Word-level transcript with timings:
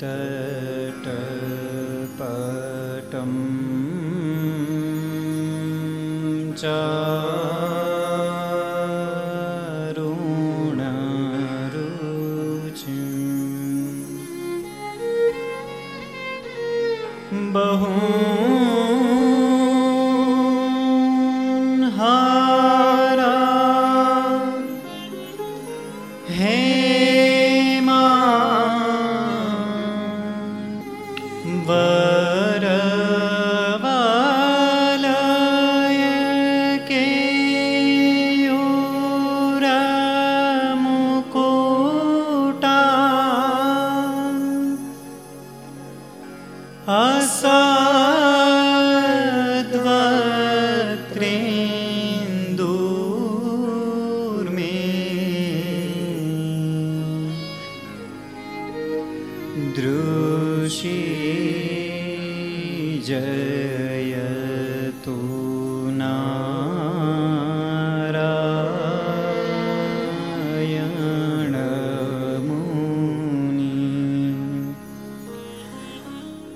तटपटम् 0.00 1.08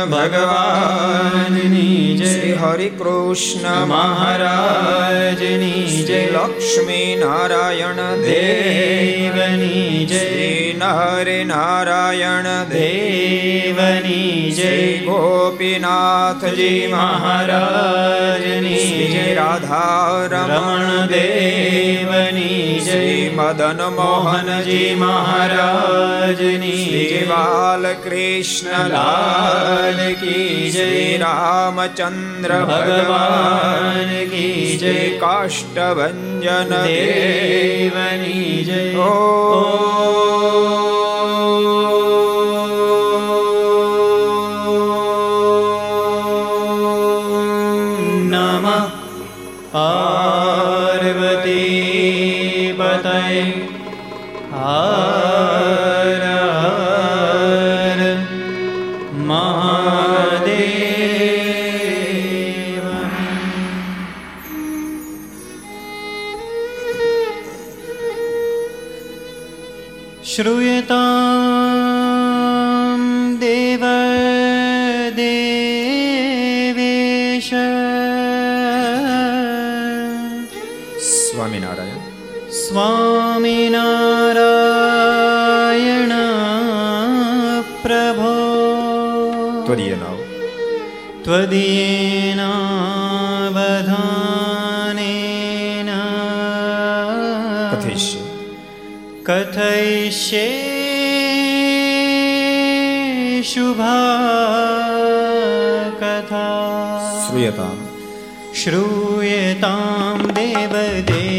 ભગવાનની 0.05 2.17
જય. 2.17 2.55
હરિ 2.55 2.89
કૃષ્ણ 2.89 3.87
મહારાજની 3.87 6.05
જય. 6.05 6.27
લક્ષ્મી 6.27 7.17
નારાયણ 7.21 8.23
દેવની 8.23 10.07
જય. 10.07 10.73
નરે 10.73 11.45
નારાયણ 11.45 12.43
દેવની 12.43 14.51
જય. 14.51 14.99
ગોપીનાથજી 14.99 16.89
મહારાજની 16.93 19.09
જય. 19.13 19.35
રાધા 19.35 20.11
રમણ 20.31 21.07
જય 21.07 21.60
મદન 23.41 23.81
મોહનજી 23.95 24.95
મહારાજની 24.97 26.83
જય 26.87 27.21
બાલકૃષ્ણ 27.31 28.93
લાલ 28.93 30.01
કી 30.21 30.71
જય 30.71 30.89
રામચંદ્ર 31.23 32.53
ભગવાન 32.67 34.13
કી 34.31 34.77
જય 34.77 34.95
કાષ્ટભન 35.19 36.23
દેવની 36.85 38.55
જય 38.65 38.81
ઓ 39.05 40.90
त्वदीयेनावधानेन 91.26 92.49
विश्वे 100.11 100.47
शुभा 103.51 103.99
कथा 106.01 106.47
श्रूयता 107.27 107.69
श्रूयतां 108.63 110.17
देवदेवेश 110.39 111.35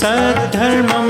सद्धर्म 0.03 1.02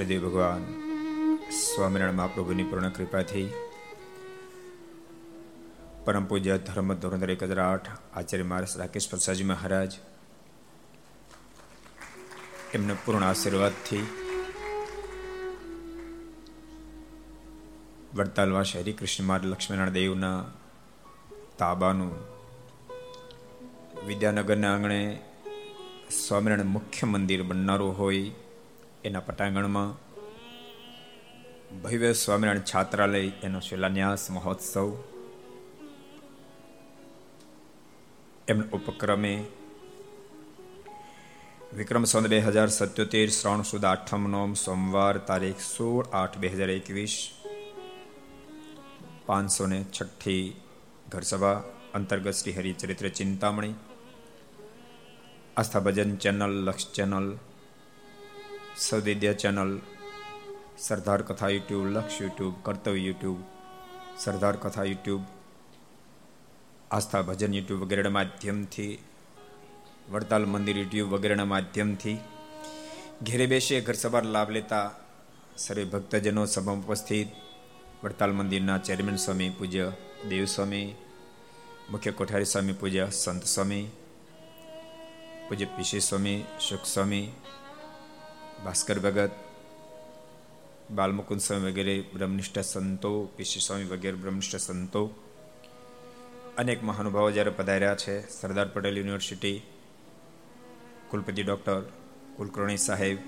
કૃષ્ણદેવ 0.00 0.28
ભગવાન, 0.28 0.62
સ્વામિનારાયણ 1.50 2.16
મહાપ્રભુની 2.16 2.62
પૂર્ણ 2.62 2.88
કૃપાથી 2.88 3.52
પરમ 6.04 6.24
પૂજ્ય 6.24 6.58
ધર્મ 6.58 6.94
ધોરણધર 6.94 7.30
એક 7.30 7.42
હજાર 7.42 7.60
આઠ 7.60 7.88
આચાર્ય 8.14 8.42
મહારાજ 8.42 8.78
રાકેશ 8.78 9.10
પ્રસાદજી 9.10 9.44
મહારાજ, 9.44 9.92
એમના 12.74 12.94
પૂર્ણ 13.04 13.22
આશીર્વાદથી 13.22 14.02
વડતાલવાસ 18.14 18.66
શ્રી 18.66 18.92
કૃષ્ણ 18.92 19.24
મહારાજ 19.24 19.50
લક્ષ્મીનારાયણ 19.50 19.92
દેવના 19.92 20.52
તાબાનું 21.58 22.12
વિદ્યાનગરના 24.06 24.74
આંગણે 24.74 25.00
સ્વામિનારાયણ 26.28 26.68
મુખ્ય 26.68 27.06
મંદિર 27.06 27.42
બનનારું 27.42 27.98
હોય 27.98 28.30
એના 29.04 29.20
પટાંગણમાં 29.20 29.92
ભવ્ય 31.82 32.10
સ્વામિનારાયણ 32.14 32.66
છાત્રાલય, 32.72 33.20
એનો 33.42 33.60
શિલાન્યાસ, 33.60 34.24
મહોત્સવ, 34.30 34.88
એમના 38.48 38.68
ઉપક્રમે 38.72 39.32
વિક્રમ 41.78 42.04
સંત 42.04 42.26
બે 42.28 42.42
હજાર 42.48 42.68
સત્યોતેર, 42.68 43.28
શ્રાવણ 43.30 43.68
સુદ 43.72 43.84
આઠમ 43.84 44.22
નોમ, 44.28 44.52
સોમવાર 44.66 45.16
તારીખ 45.28 45.62
સોળ 45.66 46.04
આઠ 46.12 46.38
બે 46.38 46.48
હજાર 46.48 46.70
એકવીસ, 46.78 47.16
પાંચસો 49.26 49.64
ને 49.66 49.82
છઠ્ઠી 49.86 50.44
ઘરસભા 51.12 51.58
અંતર્ગત 51.94 52.34
Shri 52.34 52.58
Haricharitra 52.58 53.06
Chintamani, 53.18 53.74
Aastha 55.56 55.86
Bhajan 55.86 56.12
channel, 56.16 56.54
Laksh 56.66 56.92
channel 56.96 57.28
Sadvidya 58.80 59.32
channel, 59.32 59.78
Sardar 60.78 61.22
Katha 61.22 61.48
YouTube, 61.48 61.86
Laksh 61.86 62.20
YouTube, 62.20 62.54
કર્તવ્ય 62.62 63.00
યુટ્યુબ, 63.00 63.38
સરદાર 64.18 64.56
કથા 64.56 64.84
યુટ્યુબ, 64.84 65.22
આસ્થા 66.90 67.22
ભજન 67.22 67.54
યુટ્યુબ 67.54 67.80
વગેરેના 67.80 68.10
માધ્યમથી, 68.10 68.98
વડતાલ 70.10 70.44
મંદિર 70.44 70.78
યુટ્યુબ 70.78 71.12
વગેરેના 71.14 71.44
માધ્યમથી 71.44 72.18
ઘેરે 73.22 73.46
બેસીએ, 73.46 73.80
ઘર 73.80 73.92
સવાર 73.92 74.24
લાભ 74.24 74.50
લેતા 74.50 74.90
સર્વે 75.56 75.84
ભક્તજનો 75.84 76.46
સભા 76.46 76.72
ઉપસ્થિત, 76.72 77.28
વડતાલ 78.04 78.32
મંદિરના 78.32 78.78
ચેરમેન 78.78 79.16
સ્વામી 79.16 79.50
પૂજ્ય 79.50 79.92
દેવ 80.28 80.44
સ્વામી, 80.44 80.94
મુખ્ય 81.90 82.10
કોઠારી 82.10 82.44
સ્વામી 82.44 82.72
પૂજ્ય 82.72 83.10
સંત 83.10 83.44
સ્વામી, 83.44 83.86
પૂજ્ય 85.48 85.64
પીશી 85.64 86.00
સ્વામી 86.00 86.44
સુખ 86.68 86.84
સ્વામી 86.84 87.28
ભાસ્કર 88.64 88.98
ભગત 88.98 89.30
બાલમુકુંદ 90.90 91.40
સ્વામી 91.40 91.70
વગેરે 91.70 92.00
બ્રહ્મનિષ્ઠ 92.14 92.58
સંતો 92.58 93.24
પીસી 93.36 93.60
સ્વામી 93.60 93.84
વગેરે 93.84 94.16
બ્રહ્મનિષ્ઠ 94.16 94.56
સંતો 94.56 95.02
અનેક 96.58 96.82
મહાનુભાવો 96.82 97.30
જ્યારે 97.30 97.50
પધાર્યા 97.50 97.94
છે, 97.94 98.40
સરદાર 98.40 98.68
પટેલ 98.68 98.98
યુનિવર્સિટી, 98.98 99.62
કુલપતિ 101.10 101.42
ડૉક્ટર, 101.42 101.82
કુલકર્ણી 102.36 102.76
સાહેબ, 102.76 103.18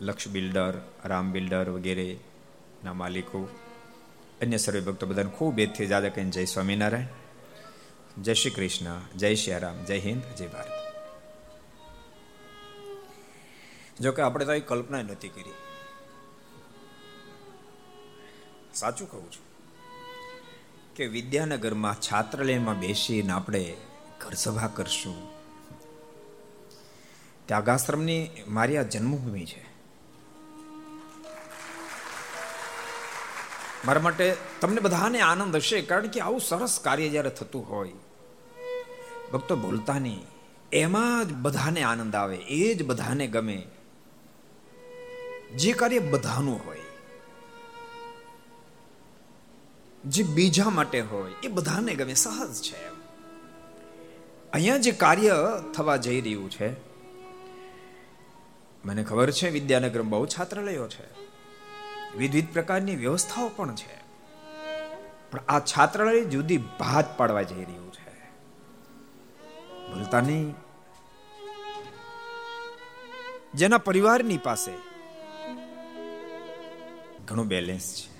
લક્ષ 0.00 0.28
બિલ્ડર, 0.28 0.74
રામ 1.04 1.32
બિલ્ડર 1.32 1.70
વગેરેના 1.70 2.92
માલિકો, 2.92 3.48
અન્ય 4.42 4.56
સર્વે 4.56 4.80
ભક્તો 4.80 5.06
બધાને 5.06 5.30
ખૂબ 5.30 5.58
એથી 5.58 5.86
જાદા 5.86 6.08
કહીને 6.08 6.30
જય 6.30 6.44
સ્વામિનારાયણ. 6.44 8.22
જય 8.22 8.34
શ્રી 8.34 8.50
કૃષ્ણ, 8.50 9.00
જય 9.16 9.34
શ્રી 9.34 9.58
રામ, 9.58 9.84
જય 9.84 9.98
હિન્દ, 9.98 10.22
જય 10.36 10.46
ભારત. 10.46 10.73
જો 14.00 14.12
કે 14.12 14.22
આપણે 14.22 14.44
તો 14.44 14.52
એ 14.52 14.60
કલ્પના 14.60 15.02
નથી 15.02 15.28
કરી. 15.28 15.50
સાચું 18.74 19.10
કહું 19.10 19.32
છું 19.32 19.44
કે 20.94 21.06
વિદ્યાનગરમાં 21.06 22.00
છાત્રાલયમાં 22.00 22.80
બેસીને 22.80 23.32
આપણે 23.32 23.76
ઘર 24.20 24.32
સભા 24.32 24.66
કરશું. 24.66 25.30
ત્યાગાશ્રમની 27.46 28.30
મારી 28.48 28.76
આ 28.76 28.82
જન્મભૂમિ 28.82 29.46
છે. 29.46 29.64
મારા 33.84 34.00
માટે 34.00 34.36
તમને 34.60 34.80
બધાને 34.80 35.20
આનંદ 35.20 35.56
હશે, 35.56 35.80
કારણ 35.80 36.06
કે 36.06 36.20
આવું 36.20 36.40
સરસ 36.40 36.80
કાર્ય 36.80 37.08
જ્યારે 37.08 37.30
થતું 37.30 37.70
હોય, 37.70 37.92
ભક્તો 39.32 39.56
બોલતા 39.56 39.98
નહીં. 39.98 40.22
એમાં 40.72 41.28
જ 41.28 41.32
બધાને 41.32 41.82
આનંદ 41.82 42.16
આવે, 42.16 42.36
એ 42.36 42.74
જ 42.74 42.86
બધાને 42.86 43.26
ગમે. 43.26 43.66
જે 45.56 45.72
કાર્ય 45.72 45.98
બધાનું 45.98 46.66
હોય, 46.66 46.80
જે 50.04 50.22
બીજા 50.22 50.70
માટે 50.70 51.00
હોય, 51.00 51.32
એ 51.42 51.48
બધાને 51.48 51.94
ગમે, 51.94 52.14
સહજ 52.14 52.54
છે. 52.62 52.88
અહીંયા 54.52 54.78
જે 54.78 54.90
કાર્ય 54.90 55.36
થવા 55.74 55.96
જઈ 55.96 56.20
રહ્યું 56.20 56.50
છે, 56.50 56.72
મને 58.84 59.04
ખબર 59.04 59.30
છે 59.30 59.50
વિદ્યાનગર 59.50 60.02
બહુ 60.02 60.26
છાત્રાલયો 60.26 60.88
છે. 60.88 61.06
વિવિધ 62.16 62.48
પ્રકારની 62.52 62.96
વ્યવસ્થાઓ 62.96 63.48
પણ 63.48 63.74
છે. 63.74 63.96
પણ 65.30 65.40
આ 65.48 65.60
છાત્રાલય 65.60 66.24
જુદી 66.24 66.56
ભાત 66.56 67.18
પાડવા 67.18 67.42
જઈ 67.42 67.64
રહ્યું 67.64 67.92
છે. 67.92 68.30
ભૂલતા 69.92 70.20
નહીં. 70.20 70.54
જેના 73.54 73.78
પરિવારની 73.78 74.36
પાસે 74.36 74.93
ઘણું 77.26 77.46
બેલેન્સ 77.46 77.94
છે. 77.94 78.14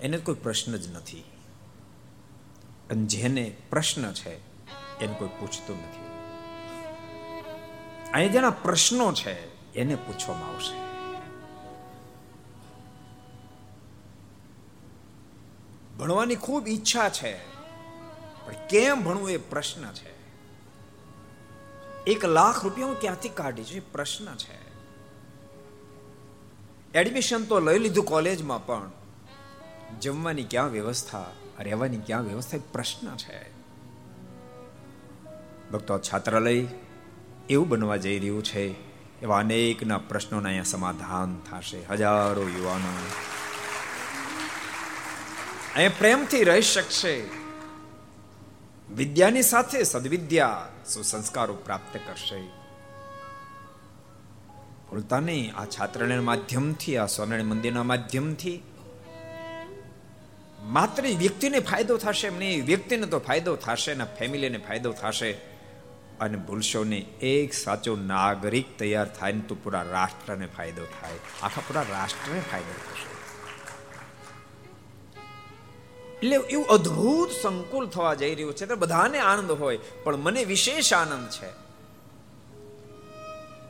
એને 0.00 0.18
કોઈ 0.18 0.34
પ્રશ્ન 0.34 0.76
જ 0.76 0.88
નથી. 0.88 1.24
અને 2.90 3.06
જેને 3.06 3.56
પ્રશ્ન 3.70 4.12
છે, 4.12 4.34
એને 4.98 5.14
કોઈ 5.18 5.28
પૂછતું 5.28 5.78
નથી. 5.78 6.08
અહીંયા 8.12 8.32
જેના 8.32 8.50
પ્રશ્નો 8.50 9.12
છે, 9.12 9.58
એને 9.74 9.94
પૂછવામાં 9.94 10.48
આવશે. 10.48 10.88
ભણવાની 15.96 16.36
ખૂબ 16.36 16.68
ઈચ્છા 16.68 17.08
છે, 17.08 17.52
પણ 18.46 18.66
કેમ 18.70 19.04
ભણવું 19.04 19.30
એ 19.30 19.36
પ્રશ્ન 19.36 19.92
છે? 19.92 20.18
એક 22.06 22.24
લાખ 22.24 22.64
રૂપિયા 22.64 22.86
હું 22.86 23.00
ક્યાંથી 23.00 23.28
કાઢી? 23.28 23.64
છે 23.64 23.80
પ્રશ્ન 23.80 24.34
છે. 24.36 24.67
એડમિશન 26.94 27.44
તો 27.44 27.60
લઈ 27.60 27.78
લીધું 27.78 28.04
કોલેજમાં 28.04 28.66
પણ. 28.66 28.90
જમવાની 30.00 30.44
ક્યાં 30.44 30.70
વ્યવસ્થા, 30.70 31.30
રહેવાની 31.58 31.98
ક્યાં 31.98 32.22
વ્યવસ્થા 32.22 32.58
પ્રશ્ન 32.72 33.16
છે. 33.16 33.52
ભક્તો, 35.70 35.98
છાત્રાલય 35.98 36.66
એવું 37.50 37.68
બનવા 37.68 37.96
જઈ 37.96 38.18
રહ્યું 38.18 38.44
છે. 38.44 38.88
એવા 39.22 39.38
અનેકના 39.38 39.98
પ્રશ્નોના 39.98 40.48
અહીંયા 40.48 40.62
સમાધાન 40.62 41.38
થશે. 41.38 41.86
હજારો 41.90 42.48
યુવાનો 42.48 42.88
અહીંયા 45.74 45.90
પ્રેમથી 45.98 46.44
રહી 46.44 46.62
શકશે. 46.62 47.24
વિદ્યાની 48.94 49.42
સાથે 49.42 49.82
સદવિદ્યા 49.82 50.68
સુસંસ્કારો 50.92 51.54
પ્રાપ્ત 51.54 52.00
કરશે. 52.06 52.57
ભૂલતા 54.90 55.20
નહીં 55.20 55.54
આ 55.56 55.64
છાત્રને 55.64 56.20
માધ્યમથી, 56.20 56.96
આ 56.96 57.06
સ્વામિનારાયણ 57.06 57.46
મંદિરના 57.46 57.82
માધ્યમથી 57.82 58.62
માત્ર 60.60 61.02
વ્યક્તિને 61.02 61.60
ફાયદો 61.60 61.96
થશે 61.96 62.26
એમ 62.26 62.38
નહીં 62.38 62.64
વ્યક્તિને 62.64 63.06
તો 63.06 63.18
ફાયદો 63.18 63.56
થશે 63.56 63.94
ને 63.94 64.04
ફેમિલીને 64.04 64.58
ફાયદો 64.58 64.92
થશે. 64.92 65.32
અને 66.20 66.38
ભૂલશો 66.38 66.84
ને 66.84 66.96
એક 67.20 67.52
સાચો 67.52 67.96
નાગરિક 67.96 68.78
તૈયાર 68.78 69.08
થાય 69.08 69.32
ને 69.32 69.40
તો 69.40 69.54
પૂરા 69.54 69.82
રાષ્ટ્રને 69.82 70.46
ફાયદો 70.46 70.84
થાય. 70.84 71.12
આખા 71.42 71.60
પૂરા 71.60 71.82
રાષ્ટ્રને 71.82 72.40
ફાયદો 72.40 72.72
થશે. 72.72 73.08
એટલે 76.16 76.36
એવું 76.36 76.66
અદ્ભુત 76.66 77.30
સંકુલ 77.42 77.88
થવા 77.88 78.14
જઈ 78.14 78.34
રહ્યું 78.34 78.54
છે. 78.54 78.66
તો 78.66 78.76
બધાને 78.76 79.18
આનંદ 79.18 79.50
હોય, 79.50 79.78
પણ 80.04 80.16
મને 80.16 80.44
વિશેષ 80.44 80.92
આનંદ 80.92 81.28
છે. 81.28 81.67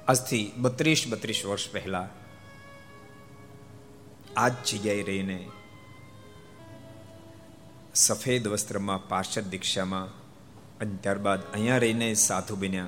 આજથી 0.09 0.53
બત્રીસ 0.59 1.07
બત્રીસ 1.09 1.47
વર્ષ 1.47 1.71
પહેલા 1.73 2.09
આ 4.37 4.49
જગ્યાએ 4.49 5.03
રહીને 5.03 5.49
સફેદ 7.95 8.49
વસ્ત્રમાં 8.49 9.09
પાર્ષદ 9.09 9.45
દીક્ષામાં 9.45 10.07
અને 10.79 10.97
ત્યારબાદ 10.97 11.41
અહીંયા 11.53 11.79
રહીને 11.79 12.15
સાધુ 12.15 12.57
બન્યા. 12.57 12.87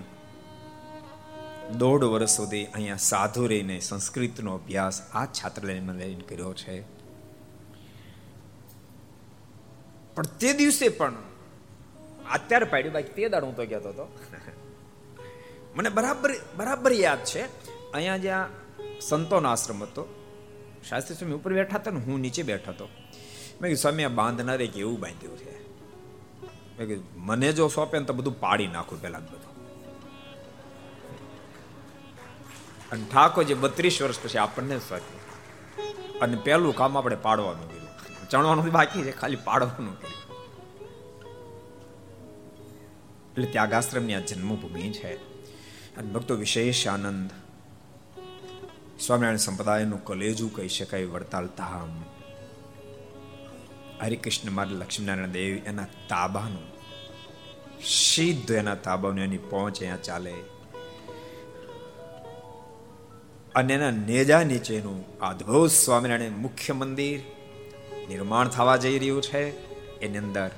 દોઢ 1.78 2.04
વર્ષ 2.04 2.30
સુધી 2.30 2.64
અહીંયા 2.64 2.96
સાધુ 2.96 3.46
રહીને 3.46 3.80
સંસ્કૃતનો 3.80 4.54
અભ્યાસ 4.54 5.02
આ 5.14 5.26
છાત્રાલયમાં 5.26 5.96
લઈને 5.96 6.24
કર્યો 6.28 6.54
છે. 6.54 6.80
પણ 10.14 10.22
તે 10.22 10.52
દિવસે 10.52 10.88
પણ 10.88 11.14
અત્યારે 12.34 12.64
પાડ્યું. 12.64 12.94
બાકી 12.94 13.08
તે 13.08 13.28
દાડ 13.28 13.44
હું 13.44 13.56
તો 13.56 13.66
કહેતો 13.66 13.88
હતો. 13.88 14.08
મને 15.74 15.88
બરાબર 15.88 16.30
બરાબર 16.56 16.92
યાદ 16.92 17.24
છે. 17.24 17.42
અહીંયા 17.92 18.16
જ્યાં 18.16 18.48
સંતોનો 19.00 19.48
આશ્રમ 19.48 19.82
હતો, 19.82 20.08
શાસ્ત્રી 20.88 21.16
સ્વામી 21.16 21.34
ઉપર 21.34 21.52
બેઠા 21.52 21.78
હતા 21.78 21.90
ને 21.90 22.00
હું 22.00 22.20
નીચે 22.20 22.42
બેઠો 22.42 22.70
હતો. 22.70 22.84
મેં 22.84 23.62
કીધું, 23.62 23.76
સ્વામી, 23.76 24.04
આ 24.04 24.08
બાંધનારે 24.08 24.66
કે 24.66 24.80
એવું 24.80 25.00
બાંધ્યું 25.00 25.38
છે. 25.38 25.68
મેં 26.78 26.88
કીધું, 26.88 27.04
મને 27.16 27.52
જો 27.52 27.68
સોંપે 27.68 27.98
ને 27.98 28.04
તો 28.04 28.12
બધું 28.12 28.40
પાડી 28.40 28.66
નાખું 28.66 29.02
પેલા 29.02 29.18
બધું. 29.18 29.40
અને 32.90 33.04
ઠાકોર 33.12 33.44
જે 33.44 33.54
બત્રીસ 33.54 34.02
વર્ષ 34.02 34.22
પછી 34.22 34.38
આપણને 34.38 34.78
સોંપ્યું 34.78 35.20
અને 36.18 36.36
પેલું 36.36 36.76
કામ 36.76 36.98
આપણે 36.98 37.16
પાડવાનું 37.16 37.68
કર્યું. 37.68 38.28
ચણવાનું 38.28 38.70
બાકી 38.70 39.02
છે, 39.02 39.10
ખાલી 39.10 39.36
પાડવાનું 39.36 40.00
કર્યું. 40.00 40.20
એટલે 43.30 43.46
ત્યાગાશ્રમની 43.46 44.14
આ 44.14 44.20
જન્મભૂમિ 44.20 44.92
છે. 44.92 45.29
અને 45.97 46.12
ભક્તો 46.12 46.35
વિશેષ 46.35 46.87
આનંદ. 46.87 47.30
સ્વામિનારાયણ 49.00 49.37
સંપ્રદાયનું 49.37 50.04
કલેજું 50.04 50.54
કહી 50.54 50.68
શકાય, 50.68 51.04
વડતાલ 51.04 51.47
ધામ. 51.47 52.04
હરિકૃષ્ણ 54.00 54.50
માર 54.50 54.66
લક્ષ્મીનારાયણ 54.66 55.28
દેવ 55.28 55.56
એના 55.56 55.85
તાબાનું 55.85 56.80
સીધું 57.85 58.56
એના 58.56 58.75
તાબાનું 58.75 59.20
એની 59.20 59.38
પહોંચ 59.38 59.78
અહીંયા 59.78 59.97
ચાલે. 59.97 60.35
અને 63.54 63.75
એના 63.75 63.90
નેજા 63.90 64.42
નીચેનું 64.42 65.18
અદભુત 65.18 65.70
સ્વામિનારાયણ 65.70 66.30
મુખ્ય 66.30 66.73
મંદિર 66.73 67.20
નિર્માણ 68.09 68.49
થવા 68.49 68.76
જઈ 68.76 68.99
રહ્યું 68.99 69.23
છે. 69.23 69.70
એની 69.99 70.18
અંદર 70.18 70.50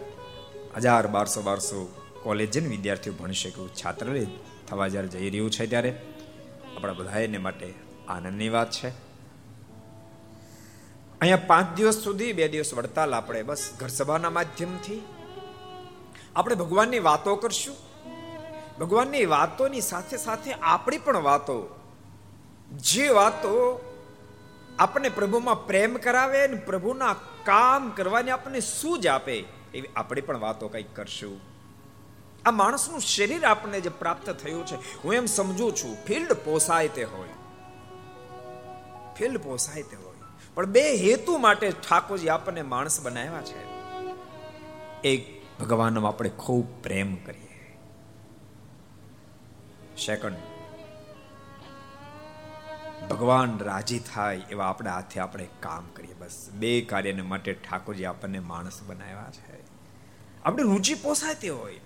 હજાર 0.76 1.06
બારસો 1.06 1.42
બારસો 1.42 1.94
કોલેજ 2.22 2.68
વિદ્યાર્થીઓ 2.68 3.12
ભણી 3.12 3.34
શકે 3.34 3.68
છાત્ર 3.68 4.06
થવા 4.72 4.88
જ્યારે 4.88 5.08
જઈ 5.14 5.30
રહ્યું 5.30 5.50
છે 5.50 5.64
ત્યારે 5.66 5.90
આપણા 6.74 6.98
બધા 6.98 7.22
એને 7.24 7.40
માટે 7.46 7.68
આનંદની 8.08 8.48
વાત 8.48 8.70
છે. 8.70 8.90
અહીંયા 11.20 11.46
પાંચ 11.46 11.74
દિવસ 11.76 11.98
સુધી 12.04 12.32
બે 12.32 12.48
દિવસ 12.48 12.70
વડતાલ 12.74 13.10
આપણે 13.14 13.42
બસ 13.42 13.64
ઘર 13.80 13.90
સભાના 13.98 14.32
માધ્યમથી 14.38 15.00
આપણે 16.36 16.54
ભગવાનની 16.54 17.02
વાતો 17.08 17.36
કરશું. 17.36 17.76
ભગવાનની 18.80 19.26
વાતોની 19.26 19.84
સાથે 19.90 20.16
સાથે 20.16 20.50
આપણી 20.52 20.98
પણ 20.98 21.22
વાતો, 21.22 21.58
જે 22.88 23.06
વાતો 23.08 23.54
આપણને 24.78 25.08
પ્રભુમાં 25.08 25.66
પ્રેમ 25.66 25.94
કરાવે 25.96 26.38
અને 26.44 26.58
પ્રભુના 26.70 27.14
કામ 27.44 27.90
કરવાની 27.90 28.30
આપણને 28.30 28.60
સૂઝ 28.60 29.06
આપે, 29.06 29.36
એવી 29.74 29.90
આપણી 29.96 30.20
પણ 30.20 30.40
વાતો 30.40 30.68
કંઈક 30.68 30.94
કરશું. 30.96 31.51
આ 32.46 32.50
માણસનું 32.50 33.00
શરીર 33.00 33.44
આપણને 33.44 33.80
જે 33.80 33.88
પ્રાપ્ત 33.88 34.30
થયું 34.30 34.66
છે, 34.66 34.74
હું 34.74 35.14
એમ 35.14 35.26
સમજુ 35.26 35.70
છું, 35.70 35.96
ફિલ્ડ 36.04 36.32
પોસાય 36.32 36.88
તે 36.88 37.04
હોય. 37.04 37.28
ફિલ્ડ 39.18 39.38
પોસાય 39.38 39.82
તે 39.82 39.96
હોય. 39.96 40.16
પણ 40.54 40.66
બે 40.66 40.94
હેતુ 40.94 41.38
માટે 41.38 41.70
ઠાકોરજી 41.70 42.28
આપણને 42.28 42.62
માણસ 42.62 43.00
બનાવ્યા 43.00 43.42
છે. 43.42 43.72
એક, 45.00 45.42
ભગવાનનો 45.60 46.04
આપણે 46.04 46.30
ખૂબ 46.30 46.82
પ્રેમ 46.82 47.16
કરીએ. 47.16 47.78
સેકન્ડ 50.06 50.36
ભગવાન 53.10 53.58
રાજી 53.58 53.98
થાય 53.98 54.36
એવા 54.50 54.66
આપણા 54.66 54.94
હાથે 54.94 55.20
આપણે 55.20 55.48
કામ 55.60 55.84
કરીએ. 55.96 56.14
બસ, 56.14 56.48
બે 56.52 56.80
કાર્યને 56.80 57.22
માટે 57.22 57.52
ઠાકોરજી 57.52 58.04
આપણને 58.04 58.38
માણસ 58.38 58.82
બનાવ્યા 58.82 59.30
છે. 59.30 59.64
આપણે 60.44 60.62
રુચિ 60.62 60.94
પોસાય 60.94 61.34
તે 61.34 61.48
હોય. 61.48 61.80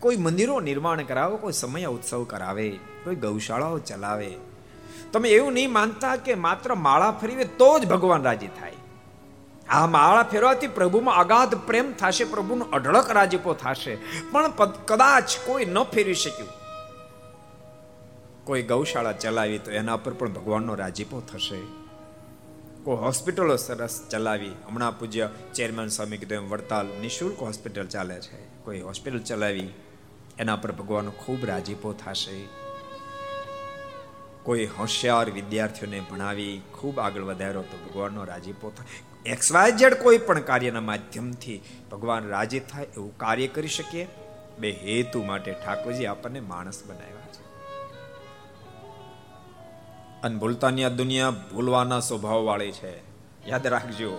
કોઈ 0.00 0.16
મંદિરો 0.16 0.60
નિર્માણ 0.60 1.02
કરાવે, 1.02 1.36
કોઈ 1.36 1.52
સમય 1.52 1.84
ઉત્સવ 1.84 2.24
કરાવે, 2.24 2.70
કોઈ 3.04 3.14
ગૌશાળાઓ 3.14 3.78
ચલાવે. 3.78 4.34
તમે 5.12 5.28
એવું 5.28 5.52
નહીં 5.52 5.72
માનતા 5.72 6.16
કે 6.16 6.34
માત્ર 6.34 6.74
માળા 6.74 7.10
ફેરવે 7.10 7.44
તો 7.44 7.78
જ 7.78 7.86
ભગવાન 7.86 8.22
રાજી 8.22 8.46
થાય. 8.46 8.72
આ 9.68 9.86
માળા 9.86 10.22
ફેરવાથી 10.22 10.66
પ્રભુમાં 10.66 11.14
અગાધ 11.14 11.54
પ્રેમ 11.54 11.92
થશે, 11.92 12.24
પ્રભુનો 12.24 12.64
અઢળક 12.64 13.10
રાજીપો 13.10 13.54
થશે. 13.54 13.96
પણ 14.32 14.50
કદાચ 14.86 15.24
કોઈ 15.46 15.64
ન 15.64 15.82
ફેરવી 15.82 16.14
શક્યું. 16.14 16.48
કોઈ 18.44 18.62
ગૌશાળા 18.62 19.12
ચલાવી 19.12 19.58
તો 19.58 19.70
એના 19.70 19.96
પર 19.96 20.12
પણ 20.12 20.32
ભગવાનનો 20.32 20.74
રાજીપો 20.74 21.20
થશે. 21.20 21.58
કોઈ 22.84 22.96
હોસ્પિટલો 22.96 23.56
સરસ 23.56 24.06
ચલાવી. 24.10 24.48
હમણાં 24.48 24.98
પૂજ્ય 24.98 25.28
ચેરમેન 25.54 25.88
સ્વામી 25.88 26.16
કીધું 26.16 26.38
એમ, 26.38 26.48
વડતાલ 26.48 26.86
નિઃશુલ્ક 26.86 27.38
હોસ્પિટલ 27.38 27.86
ચાલે 27.86 28.20
છે. 28.20 28.55
કોઈ 28.66 28.80
હોસ્પિટલ 28.80 29.18
ચલાવી, 29.18 29.70
એના 30.38 30.56
પર 30.56 30.72
ભગવાનનો 30.72 31.10
ખૂબ 31.10 31.44
રાજીપો 31.44 31.92
થશે. 31.92 32.36
કોઈ 34.42 34.64
હોશિયાર 34.66 35.30
વિદ્યાર્થીઓને 35.30 36.00
ભણાવી 36.00 36.62
ખૂબ 36.74 36.98
આગળ 37.00 37.22
વધાર્યો 37.22 37.62
તો 37.62 37.78
ભગવાનનો 37.84 38.24
રાજીપો 38.24 38.70
થાય 38.70 39.30
એક્સ 39.32 39.52
વાય 39.52 39.76
ઝેડ 39.76 39.94
કોઈ 39.94 40.18
પણ 40.18 40.40
કાર્યના 40.40 40.80
માધ્યમથી 40.80 41.58
ભગવાન 41.92 42.28
રાજી 42.28 42.60
થાય 42.60 42.84
એવું 42.84 43.18
કાર્ય 43.18 43.46
કરી 43.46 43.68
શકીએ, 43.68 44.06
બે 44.58 44.70
હેતુ 44.70 45.22
માટે 45.22 45.52
ઠાકોરજી 45.52 46.06
આપણને 46.06 46.40
માણસ 46.40 46.82
બનાવ્યા 46.86 47.32
છે. 47.32 47.44
અને 50.22 50.36
ભૂલતાની 50.38 50.84
આ 50.84 50.88
દુનિયા 50.88 51.30
ભૂલવાના 51.54 52.00
સ્વભાવ 52.00 52.42
વાળી 52.42 52.72
છે. 52.72 52.92
યાદ 53.48 53.66
રાખજો. 53.66 54.12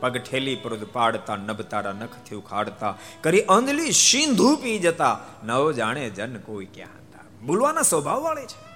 પગ 0.00 0.16
ઠેલી 0.16 0.58
પાડતા, 0.92 1.36
નભતારા 1.36 1.92
નખથી 1.92 2.34
ઉખાડતા, 2.34 2.98
કરી 3.20 3.40
અંધલી 3.40 3.92
સિંધુ 3.92 4.56
પી 4.56 4.78
જતા, 4.78 5.20
નવ 5.44 5.72
જાણે 5.72 6.10
જન 6.10 6.36
કોઈ 6.36 6.64
ક્યાં 6.66 6.88
હતા. 6.88 7.46
ભૂલવાના 7.46 7.82
સ્વભાવ 7.82 8.20
વાળે 8.20 8.46
છે. 8.46 8.66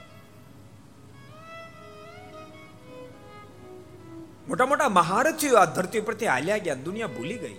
મોટા 4.48 4.66
મોટા 4.66 4.88
મહારથીઓ 4.88 5.56
આ 5.56 5.64
ધરતી 5.64 6.00
પરથી 6.00 6.26
હાલ્યા 6.26 6.56
ગયા, 6.56 6.74
દુનિયા 6.74 7.06
ભૂલી 7.06 7.38
ગઈ. 7.38 7.56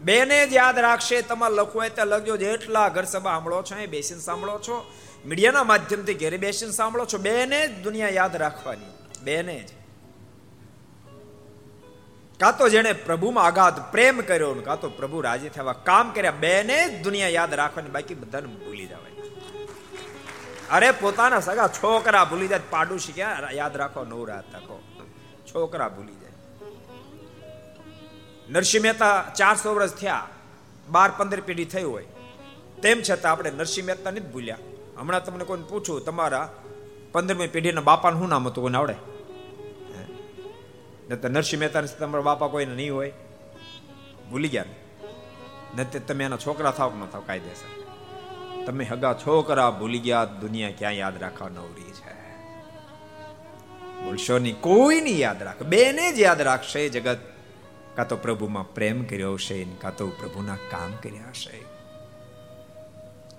બેને 0.00 0.46
જ 0.46 0.52
યાદ 0.52 0.78
રાખશે, 0.78 1.22
તમારે 1.22 1.54
લખવું 1.54 1.74
હોય 1.74 1.88
ત્યાં 1.90 2.06
લખજો, 2.06 2.36
જેટલા 2.36 2.88
ઘર 2.88 3.04
સભા 3.04 3.30
સાંભળો 3.30 3.62
છો 3.62 3.76
એ 3.76 3.86
બેસીને 3.86 4.20
સાંભળો 4.20 4.58
છો. 4.58 4.92
મીડિયાના 5.26 5.64
માધ્યમથી 5.64 6.14
ઘેરે 6.14 6.36
બેસીને 6.36 6.72
સાંભળો 6.72 7.04
છો. 7.04 7.18
બેને 7.18 7.66
જ 7.66 7.82
દુનિયા 7.82 8.08
યાદ 8.08 8.36
રાખવાની. 8.36 8.86
બેને 9.22 9.64
જ. 9.68 9.79
કાં 12.40 12.54
તો 12.58 12.64
જેણે 12.74 12.92
પ્રભુમાં 13.06 13.44
આઘાત 13.46 13.78
પ્રેમ 13.92 14.16
કર્યો 14.28 14.52
કાં 14.68 14.78
તો 14.82 14.88
પ્રભુ 14.98 15.18
રાજી 15.28 15.52
થવા 15.56 15.76
કામ 15.88 16.06
કર્યા, 16.14 16.40
બેને 16.44 16.78
જ 16.88 16.92
દુનિયા 17.06 17.34
યાદ 17.38 17.52
રાખવાની 17.60 17.94
બાકી 17.96 18.16
બધાને 18.22 18.48
ભૂલી 18.62 18.88
જવાય. 18.92 19.14
અરે 20.70 20.88
પોતાના 21.02 21.42
સગા 21.48 21.68
છોકરા 21.78 22.24
ભૂલી 22.30 22.50
જાય 22.52 22.70
પાડું 22.70 23.00
શીખ્યા 23.04 23.52
યાદ 23.60 23.74
રાખો 23.82 24.04
નવ 24.04 24.22
રાત 24.30 24.46
તકો 24.54 24.76
છોકરા 25.48 25.90
ભૂલી 25.96 26.18
જાય. 26.22 26.36
નરસિંહ 28.50 28.84
મહેતા 28.84 29.16
ચારસો 29.38 29.68
વર્ષ 29.74 29.94
થયા, 30.00 30.24
બાર 30.88 31.10
પંદર 31.18 31.40
પેઢી 31.48 31.70
થઈ 31.74 31.86
હોય. 31.90 32.08
તેમ 32.82 32.98
છતાં 33.10 33.30
આપણે 33.32 33.50
નરસિંહ 33.50 33.86
મહેતા 33.86 34.10
નથી 34.10 34.32
ભૂલ્યા. 34.34 34.62
હમણાં 34.98 35.24
તમને 35.24 35.44
કોઈને 35.44 35.66
પૂછું, 35.70 35.98
તમારા 36.08 36.46
પંદરમી 37.12 37.52
પેઢીના 37.54 37.88
બાપાનું 37.90 38.20
શું 38.20 38.30
નામ 38.34 38.48
હતું, 38.48 38.62
કોઈને 38.64 38.78
આવડે? 38.78 38.96
તો 41.16 41.28
નરસિંહ 41.28 41.60
મહેતા 41.60 41.80
તમારા 41.80 42.22
બાપા 42.22 42.46
કોઈને 42.46 42.74
નહીં 42.74 42.94
હોય. 42.94 43.12
ભૂલી 44.30 44.48
ગયા 44.48 44.64
ને? 45.76 45.84
તમે 45.84 46.24
એના 46.24 46.36
છોકરા 46.36 46.70
થાવ 46.70 46.96
ન 46.96 47.06
થાવ, 47.06 47.22
કાયદેસર. 47.26 47.80
તમે 48.66 48.84
હગા 48.84 49.12
છોકરા 49.12 49.70
ભૂલી 49.70 49.98
ગયા, 49.98 50.24
દુનિયા 50.24 50.70
ક્યાં 50.78 50.92
યાદ 50.92 51.22
રાખવા 51.22 51.48
નવરી 51.48 51.92
છે. 51.92 52.20
ભૂલશો 54.04 54.38
નહીં 54.38 54.60
કોઈ 54.60 55.00
નહીં 55.00 55.18
યાદ 55.18 55.42
રાખ, 55.42 55.62
બેને 55.62 56.12
જ 56.12 56.18
યાદ 56.18 56.40
રાખશે 56.40 56.88
જગત. 56.88 57.18
કાં 57.96 58.08
તો 58.08 58.16
પ્રભુમાં 58.16 58.74
પ્રેમ 58.74 59.04
કર્યો 59.04 59.34
હશે, 59.34 59.64
કાં 59.64 59.96
તો 59.96 60.08
પ્રભુના 60.08 60.54
કામ 60.54 60.92
કર્યા 60.92 61.28
હશે. 61.28 61.64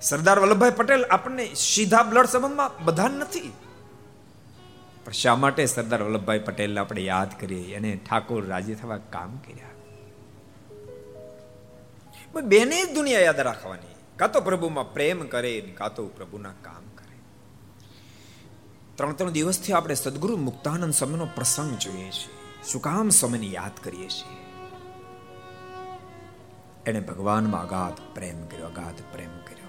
સરદાર 0.02 0.40
વલ્લભભાઈ 0.40 0.72
પટેલ 0.72 1.06
આપણને 1.06 1.54
સીધા 1.56 2.04
બ્લડ 2.04 2.26
સંબંધમાં 2.26 2.86
બધા 2.86 3.08
નથી. 3.08 3.54
પણ 5.06 5.12
શા 5.12 5.36
માટે 5.36 5.66
સરદાર 5.66 6.04
વલ્લભભાઈ 6.04 6.40
પટેલ 6.40 6.80
આપણે 6.80 7.02
યાદ 7.02 7.40
કરીએ? 7.40 7.76
અને 7.76 7.96
ઠાકોર 7.96 8.46
રાજી 8.46 8.76
થવા 8.76 8.98
કામ 8.98 9.38
કર્યા. 9.38 9.68
બેને 12.42 12.86
જ 12.86 12.94
દુનિયા 12.94 13.20
યાદ 13.20 13.40
રાખવાની. 13.40 13.96
કાં 14.16 14.32
તો 14.32 14.42
પ્રભુમાં 14.42 14.94
પ્રેમ 14.94 15.28
કરે 15.28 15.62
કાં 15.62 15.96
તો 15.96 16.08
પ્રભુના 16.08 16.52
કામ 16.62 16.96
કરે. 16.96 17.18
ત્રણ 18.96 19.14
ત્રણ 19.14 19.32
દિવસથી 19.32 19.74
આપણે 19.74 19.96
સદગુરુ 19.96 20.38
મુક્તાનંદ 20.38 20.94
સ્વામીનો 20.94 21.26
પ્રસંગ 21.26 21.78
જોઈએ 21.78 22.12
છીએ. 22.12 22.64
શું 22.72 22.82
કામ 22.82 23.10
સ્વામીને 23.10 23.46
યાદ 23.46 23.72
કરીએ 23.84 24.08
છીએ? 24.08 24.42
એને 26.86 27.00
ભગવાનમાં 27.00 27.62
અગાધ 27.62 28.16
પ્રેમ 28.16 28.46
કર્યો, 28.46 28.66
અગાધ 28.66 28.96
પ્રેમ 29.12 29.30
કર્યો. 29.30 29.68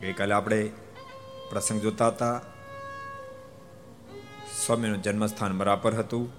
ગઈકાલે 0.00 0.34
આપણે 0.34 0.70
પ્રસંગ 1.50 1.80
જોતા 1.80 2.06
હતા. 2.06 2.40
સ્વામીનું 4.66 5.02
જન્મસ્થાન 5.02 5.58
બરાબર 5.58 5.94
હતું. 5.94 6.32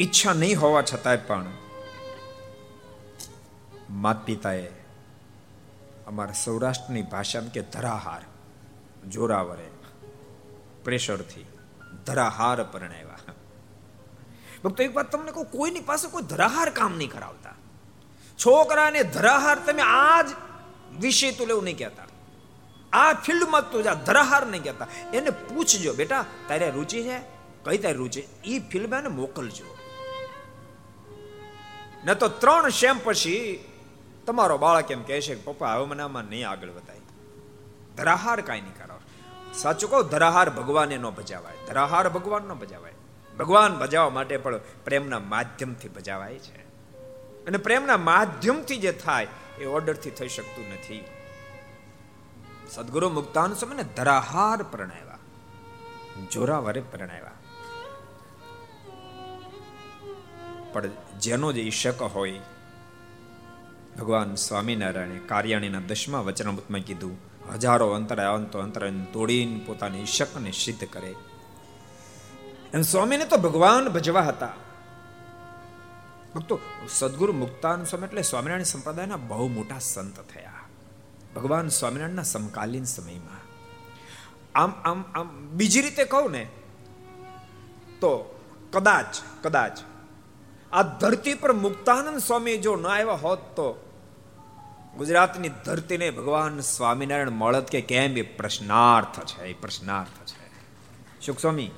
ઈચ્છા 0.00 0.32
નહીં 0.32 0.60
હોવા 0.60 0.82
છતાંય 0.82 1.16
પણ 1.16 1.46
માત 3.90 4.24
પિતાએ 4.24 4.68
અમારા 6.06 6.32
સૌરાષ્ટ્રની 6.32 7.02
ભાષામાં 7.02 7.52
કે 7.52 7.62
ધરાહાર, 7.62 8.22
જોરાવરે, 9.08 9.70
પ્રેશરથી 10.84 11.46
ધરાહાર 12.06 12.64
પરણાવ્યા. 12.64 13.18
ભક્તો, 14.64 14.82
એક 14.82 14.96
વાત 14.96 15.12
તમને 15.12 15.32
કહું, 15.32 15.44
કોઈની 15.44 15.80
પાસે 15.80 16.08
કોઈ 16.08 16.22
ધરાહાર 16.22 16.70
કામ 16.70 16.96
નહીં 16.96 17.10
કરાવતા. 17.10 17.54
છોકરાને 18.46 19.02
ધરાહાર 19.02 19.58
તમે 19.58 19.82
આજ 19.82 20.26
વિષય 21.00 21.32
તો 21.32 21.46
લેવું 21.46 21.64
નહીં 21.64 21.78
કહેતા. 21.78 22.09
આ 22.92 23.12
ફિલ્ડમાં 23.12 23.70
તો 23.70 23.82
જા 23.82 23.94
ધરાહાર 23.94 24.46
નહીં 24.46 24.62
કહેતા. 24.62 24.86
એને 25.14 25.30
પૂછજો, 25.30 25.94
બેટા, 25.94 26.24
તારે 26.48 26.70
રુચિ 26.70 27.02
છે? 27.02 27.20
કઈ 27.64 27.78
તારી 27.78 27.94
રુચિ? 27.94 28.22
એ 28.44 28.58
ફિલ્મ 28.58 28.94
એને 28.94 29.08
મોકલજો. 29.08 29.76
ન 32.04 32.14
તો 32.14 32.28
ત્રણ 32.28 32.68
શેમ 32.68 33.00
પછી 33.04 33.64
તમારો 34.26 34.58
બાળક 34.58 34.90
એમ 34.90 35.02
કહે 35.02 35.20
છે 35.20 35.34
કે, 35.34 35.40
પપ્પા, 35.40 35.74
હવે 35.74 35.86
મને 35.86 36.02
આમાં 36.02 36.24
નહીં 36.24 36.48
આગળ 36.48 36.68
વધાય. 36.68 36.96
ધરાહાર 37.96 38.40
કાંઈ 38.40 38.60
નહીં 38.60 38.74
કરો 38.74 39.00
સાચું 39.54 39.90
કહું, 39.90 40.04
ધરાહાર 40.04 40.50
ભગવાને 40.50 40.96
ન 40.96 41.02
ભજાવાય. 41.02 41.54
ધરાહાર 41.68 42.08
ભગવાન 42.08 42.42
ન 42.42 42.52
ભજાવાય. 42.52 42.92
ભગવાન 43.38 43.78
ભજાવવા 43.78 44.10
માટે 44.10 44.36
પણ 44.36 44.56
પ્રેમના 44.84 45.18
માધ્યમથી 45.18 45.88
ભજાવાય 45.88 46.38
છે. 46.38 46.60
અને 47.46 47.58
પ્રેમના 47.58 47.96
માધ્યમથી 47.96 48.76
જે 48.76 48.92
થાય, 48.92 49.26
એ 49.58 49.64
ઓર્ડરથી 49.64 50.10
થઈ 50.10 50.28
શકતું 50.28 50.64
નથી. 50.68 51.04
સદગુરુ 52.70 53.10
મુક્તાન 53.10 53.54
સમયને 53.54 53.82
ધરાહાર 53.82 54.62
પ્રણાવ્યા. 54.62 55.18
જોરાવરે 56.32 56.80
પ્રણાવ્યા. 56.80 57.30
પણ 60.72 60.82
જેનો 61.20 61.52
જે 61.52 61.62
ઈશક 61.62 62.02
હોય, 62.02 62.40
ભગવાન 63.98 64.34
સ્વામિનારાયણે 64.34 65.18
કાર્યાણીના 65.18 65.80
દસમા 65.80 66.20
વચનામૃતમાં 66.20 66.80
કીધું, 66.80 67.18
હજારો 67.54 67.90
અંતરાય 67.90 68.26
અંતો 68.26 68.58
અંતરાય 68.58 68.90
તોડીને 68.90 69.64
પોતાની 69.66 70.02
ઈશકને 70.02 70.50
સિદ્ધ 70.50 70.84
કરે. 70.84 71.14
એમ 72.74 72.82
સ્વામીને 72.82 73.24
તો 73.24 73.36
ભગવાન 73.36 73.88
ભજવા 73.88 74.22
હતા. 74.22 74.48
ભક્તો, 76.34 76.60
સદગુરુ 76.88 77.32
મુક્તાન 77.32 77.84
સ્વામી 77.84 78.06
એટલે 78.06 78.22
સ્વામિનારાયણ 78.22 78.62
સંપ્રદાયના 78.62 79.16
બહુ 79.16 79.48
મોટા 79.48 79.78
સંત 79.78 80.20
થયા. 80.20 80.59
ભગવાન 81.36 81.68
સ્વામિનારાયણના 81.68 82.22
સમકાલીન 82.22 82.84
સમયમાં. 82.84 83.40
આમ 84.54 84.70
આમ 84.70 85.04
આમ, 85.14 85.48
બીજી 85.48 85.82
રીતે 85.82 86.04
કહું 86.04 86.32
ને, 86.32 86.44
તો 88.00 88.40
કદાચ 88.72 89.06
કદાચ 89.42 89.78
આ 90.72 90.82
ધરતી 90.82 91.34
પર 91.34 91.52
મુક્તાનંદ 91.52 92.18
સ્વામી 92.18 92.58
જો 92.58 92.76
ન 92.76 92.86
આવ્યા 92.86 93.12
હોત 93.12 93.38
તો 93.38 93.86
ગુજરાતની 94.98 95.48
ધરતીને 95.48 96.10
ભગવાન 96.10 96.60
સ્વામિનારાયણ 96.60 97.30
મળત 97.30 97.70
કે 97.70 97.80
કેમ 97.80 98.16
એ 98.16 98.22
પ્રશ્નાર્થ 98.22 99.24
છે, 99.24 99.44
એ 99.44 99.52
પ્રશ્નાર્થ 99.52 100.26
છે. 100.26 100.50
સુખ 101.26 101.38
સ્વામી? 101.38 101.70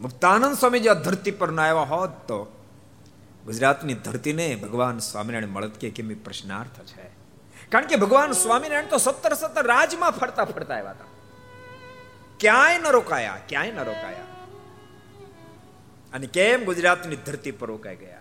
મુક્તાનંદ 0.00 0.56
સ્વામી 0.56 0.80
જો 0.80 0.94
ધરતી 0.94 1.30
પર 1.30 1.52
ન 1.52 1.60
આવ્યા 1.60 1.80
હોત 1.80 2.10
તો 2.10 2.64
ગુજરાતની 3.44 3.94
ધરતીને 3.94 4.56
ભગવાન 4.56 4.98
સ્વામિનારાયણ 4.98 5.50
મળત 5.50 5.78
કે 5.78 5.90
કેમ 5.90 6.10
એ 6.10 6.14
પ્રશ્નાર્થ 6.14 6.80
છે. 6.80 7.17
કારણ 7.72 7.86
કે 7.86 7.96
ભગવાન 7.96 8.32
સ્વામિનારાયણ 8.32 8.86
તો 8.86 8.98
સત્તર 8.98 9.34
સત્તર 9.34 9.66
રાજમાં 9.66 10.10
ફરતા 10.10 10.44
ફરતા 10.44 10.74
આવ્યા 10.74 10.90
હતા. 10.90 11.04
ક્યાંય 12.40 12.78
ન 12.78 12.86
રોકાયા, 12.86 13.36
ક્યાંય 13.48 13.72
ન 13.72 13.78
રોકાયા. 13.78 14.24
અને 16.12 16.26
કેમ 16.26 16.64
ગુજરાતની 16.64 17.16
ધરતી 17.16 17.50
પર 17.50 17.66
રોકાઈ 17.66 17.96
ગયા? 17.96 18.18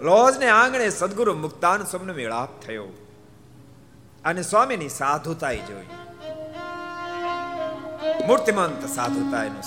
લોજને 0.00 0.48
આંગણે 0.48 0.88
સદગુરુ 0.88 1.34
મુક્તાન 1.34 1.84
સ્વામીનો 1.84 2.14
મેળાપ 2.14 2.60
થયો. 2.60 2.86
અને 4.24 4.42
સ્વામીની 4.42 4.88
સાધુતા 4.88 5.52
જોઈ. 5.52 5.86
મૂર્તિમંત 8.26 8.86
સાધુતા 8.86 9.44
એનું 9.44 9.62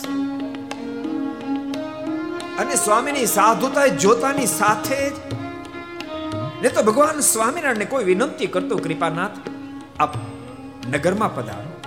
અને 2.57 2.75
સ્વામીની 2.75 3.25
સાધુતા 3.25 3.87
જોતાની 3.87 4.45
સાથે 4.45 5.09
જ 5.09 5.40
ને 6.61 6.69
તો 6.69 6.83
ભગવાન 6.83 7.19
સ્વામિનારાયણને 7.19 7.85
કોઈ 7.85 8.03
વિનંતી 8.03 8.47
કરતો 8.47 8.77
કૃપાનાથ, 8.77 9.31
આપ 9.99 10.15
નગરમાં 10.89 11.35
પધારો. 11.35 11.81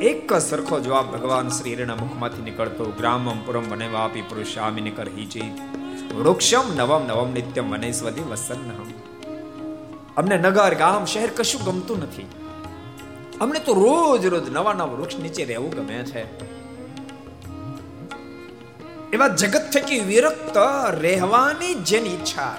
એક 0.00 0.32
સરખો 0.32 0.80
જવાબ 0.80 1.16
ભગવાન 1.16 1.48
શ્રી 1.48 1.74
હરિના 1.74 1.94
મુખમાંથી 1.94 2.42
નીકળતો, 2.42 2.84
ગ્રામમ 2.84 3.38
પુરમ 3.38 3.64
વને 3.70 3.88
વાપી 3.88 4.20
પુરુષામી 4.20 4.80
નિકર 4.80 5.06
વૃક્ષમ 6.14 6.62
નવમ 6.76 7.06
નવમ 7.06 7.32
નિત્યમ 7.32 7.72
વનસ્વતી 7.72 8.20
વસન્નહમ. 8.20 8.90
અમને 10.16 10.38
નગર 10.38 10.74
ગામ 10.74 11.04
શહેર 11.04 11.30
કશું 11.36 11.64
ગમતું 11.64 11.98
નથી. 12.02 12.26
અમને 13.40 13.58
તો 13.58 13.74
રોજ 13.74 14.26
રોજ 14.26 14.50
નવા 14.50 14.72
નવા 14.72 14.86
વૃક્ષ 14.86 15.18
નીચે 15.18 15.44
રહેવું 15.44 15.70
ગમે 15.70 15.94
છે. 15.94 16.48
એવા 19.12 19.28
જગત 19.28 19.70
થકી 19.72 20.00
વિરક્ત 20.00 20.56
રહેવાની 20.90 21.74
જેની 21.74 22.08
ઈચ્છા. 22.08 22.56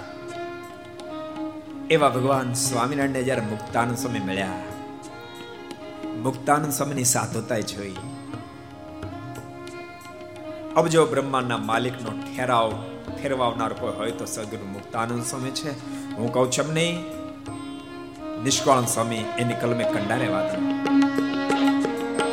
એવા 1.89 2.09
ભગવાન 2.09 2.53
સ્વામિનારાયણ 2.53 3.25
જ્યારે 3.25 3.41
મુક્તાનંદ 3.41 3.97
સ્વામી 3.97 4.19
મળ્યા 4.19 4.47
મુક્તાનંદ 6.23 6.71
સ્વામીની 6.71 7.03
સાધુતા 7.03 7.59
જોઈ. 7.59 7.95
અબજો 10.75 11.05
બ્રહ્માંડના 11.05 11.57
માલિકનો 11.57 12.11
ઠેરાવ 12.11 12.85
ફેરવાવનાર 13.21 13.73
કોઈ 13.73 13.93
હોય 13.93 14.11
તો 14.11 14.25
સદગુરુ 14.25 14.67
મુક્તાનંદ 14.71 15.23
સ્વામી 15.23 15.49
છે. 15.49 15.71
હું 16.15 16.33
કહું 16.33 16.51
છું 16.51 16.73
નહીં, 16.73 17.03
નિષ્કાળ 18.43 18.85
સ્વામી, 18.85 19.25
એની 19.37 19.53
કલમે 19.53 19.83
કંડારે 19.83 20.27
વાત 20.27 20.55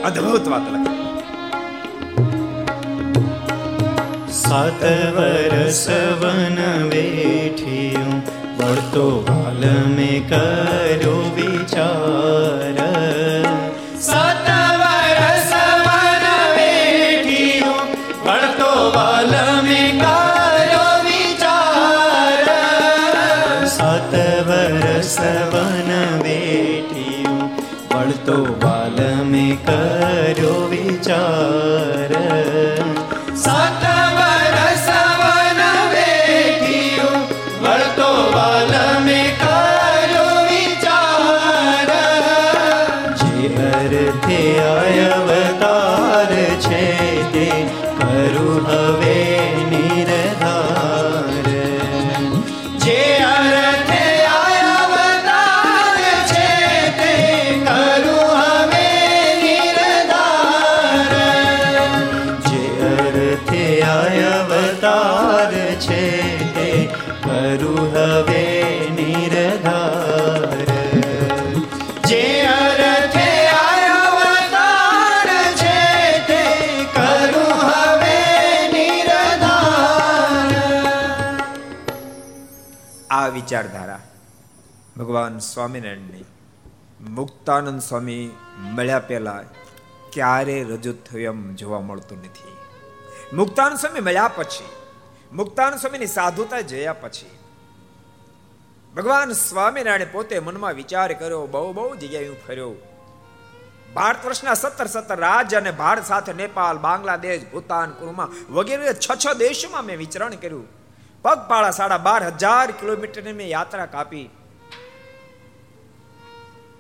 અદ્ભુત 0.05 0.49
વાત 0.49 0.63
લખી. 0.73 0.97
સાત 4.33 4.83
વરસ 5.17 5.89
વન 6.21 6.89
વેઠિયું 6.89 8.36
વળતો 8.59 9.07
વાલ 9.29 9.63
મેં 9.97 10.19
કરો 10.29 11.17
વિચાર. 11.37 12.77
સવન 25.07 25.91
વેઠિયું 26.23 27.51
વળતો 27.91 28.39
વાલ 28.63 28.99
મેં 29.25 29.53
કર્યો 29.67 30.55
વિચાર. 30.71 31.96
વિચારધારા. 83.57 84.01
ભગવાન 84.97 85.39
સ્વામિનારાયણની 85.39 86.25
મુક્તાનંદ 87.11 87.81
સ્વામી 87.81 88.31
મળ્યા 88.61 88.99
પહેલા 88.99 89.43
ક્યારે 90.13 90.63
રજૂ 90.63 90.93
થયું 90.93 91.23
એમ 91.23 91.55
જોવા 91.55 91.81
મળતું 91.81 92.19
નથી. 92.19 92.57
મુક્તાનંદ 93.37 93.79
સ્વામી 93.79 94.01
મળ્યા 94.01 94.29
પછી, 94.29 94.69
મુક્તાનંદ 95.33 95.81
સ્વામીની 95.81 96.07
સાધુતા 96.07 96.61
જોયા 96.61 96.93
પછી, 96.93 97.39
ભગવાન 98.97 99.33
સ્વામિનારાયણ 99.33 100.13
પોતે 100.13 100.39
મનમાં 100.39 100.75
વિચાર 100.75 101.13
કર્યો, 101.13 101.47
બહુ 101.47 101.73
બહુ 101.73 101.97
જગ્યાએ 101.97 102.29
હું 102.29 102.47
ફર્યો. 102.47 102.75
ભારત 103.95 104.27
વર્ષના 104.27 104.55
સત્તર 104.55 104.87
સત્તર 104.87 105.17
રાજ્ય 105.17 105.57
અને 105.57 105.71
ભારત 105.71 106.05
સાથે 106.05 106.33
નેપાલ 106.33 106.79
બાંગ્લાદેશ, 106.79 107.43
ભૂતાન, 107.53 107.91
કુરમા 107.91 108.33
વગેરે 108.51 108.95
છ 108.95 109.07
છ 109.27 109.35
દેશોમાં 109.35 109.85
મેં 109.85 109.99
વિચરણ 109.99 110.35
કર્યું. 110.35 110.76
પગપાળા 111.27 111.71
સાડા 111.71 111.99
બાર 111.99 112.27
હજાર 112.27 112.71
કિલોમીટરની 112.71 113.33
મેં 113.33 113.49
યાત્રા 113.49 113.87
કાપી. 113.87 114.31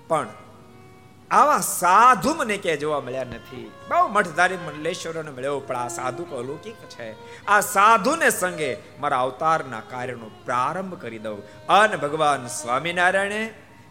પણ 0.09 0.28
આવા 1.30 1.59
સાધુ 1.59 2.35
મને 2.35 2.56
ક્યાંય 2.56 2.76
જોવા 2.76 3.00
મળ્યા 3.00 3.24
નથી. 3.24 3.72
બહુ 3.88 4.09
મઠધારી 4.09 4.56
મંડલેશ્વરોને 4.56 5.30
મળ્યો, 5.30 5.61
પણ 5.61 5.76
આ 5.76 5.88
સાધુ 5.88 6.24
અલૌકિક 6.24 6.74
છે. 6.74 7.09
આ 7.46 7.61
સાધુને 7.61 8.30
સંગે 8.30 8.70
મારા 9.00 9.20
અવતારના 9.20 9.82
કાર્યનો 9.90 10.30
પ્રારંભ 10.44 10.94
કરી 11.00 11.18
દઉં. 11.18 11.42
અને 11.66 11.96
ભગવાન 11.96 12.46
સ્વામિનારાયણે 12.46 13.42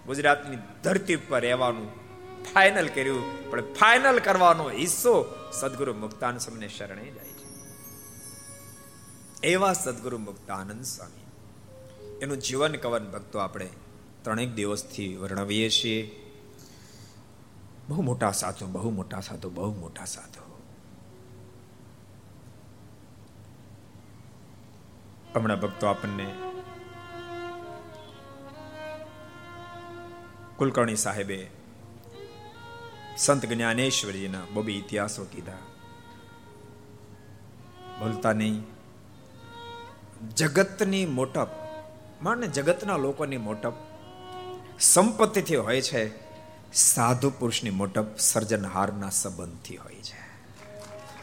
ગુજરાતની 0.06 0.58
ધરતી 0.84 1.16
પર 1.16 1.42
રહેવાનું 1.42 1.88
ફાઇનલ 2.54 2.88
કર્યું. 2.88 3.52
પણ 3.52 3.62
ફાઇનલ 3.74 4.20
કરવાનો 4.20 4.70
હિસ્સો 4.70 5.16
સદગુરુ 5.54 5.94
મુક્તાન 5.94 6.38
સમને 6.38 6.68
શરણે 6.68 7.12
જાય. 7.12 7.35
એવા 9.46 9.74
સદગુરુ 9.74 10.18
મુક્તાનંદ 10.18 10.84
સ્વામી. 10.84 11.26
એનું 12.20 12.38
જીવન 12.38 12.76
કવન 12.76 13.12
ભક્તો 13.12 13.40
આપણે 13.40 13.70
ત્રણેક 14.22 14.54
દિવસથી 14.54 15.18
વર્ણવીએ 15.18 15.70
છીએ. 15.70 16.26
બહુ 17.90 18.02
મોટા 18.02 18.32
સાધુ, 18.32 18.68
બહુ 18.68 18.90
મોટા 18.90 19.20
સાધુ, 19.20 19.50
બહુ 19.50 19.76
મોટા 19.76 20.06
સાધુ. 20.06 20.60
હમણાં 25.36 25.60
ભક્તો 25.60 25.88
આપણને 25.88 26.36
કુલકર્ણી 30.58 30.96
સાહેબે 30.96 31.50
સંત 33.18 33.46
જ્ઞાનેશ્વરીના 33.46 34.42
બબી 34.54 34.74
ઇતિહાસો 34.74 35.24
કીધા. 35.24 35.58
બોલતા 38.00 38.34
નહીં. 38.34 38.75
જગતની 40.38 41.06
મોટપ, 41.06 41.48
માને 42.22 42.48
જગતના 42.48 42.98
લોકોની 42.98 43.38
મોટપ, 43.38 43.74
સંપત્તિથી 44.80 45.56
હોય 45.56 45.82
છે, 45.82 46.12
સાધુ 46.74 47.30
પુરુષની 47.30 47.70
મોટપ 47.70 48.18
સર્જનહારના 48.18 49.10
સંબંધથી 49.10 49.76
હોય 49.76 49.96
છે. 49.96 50.46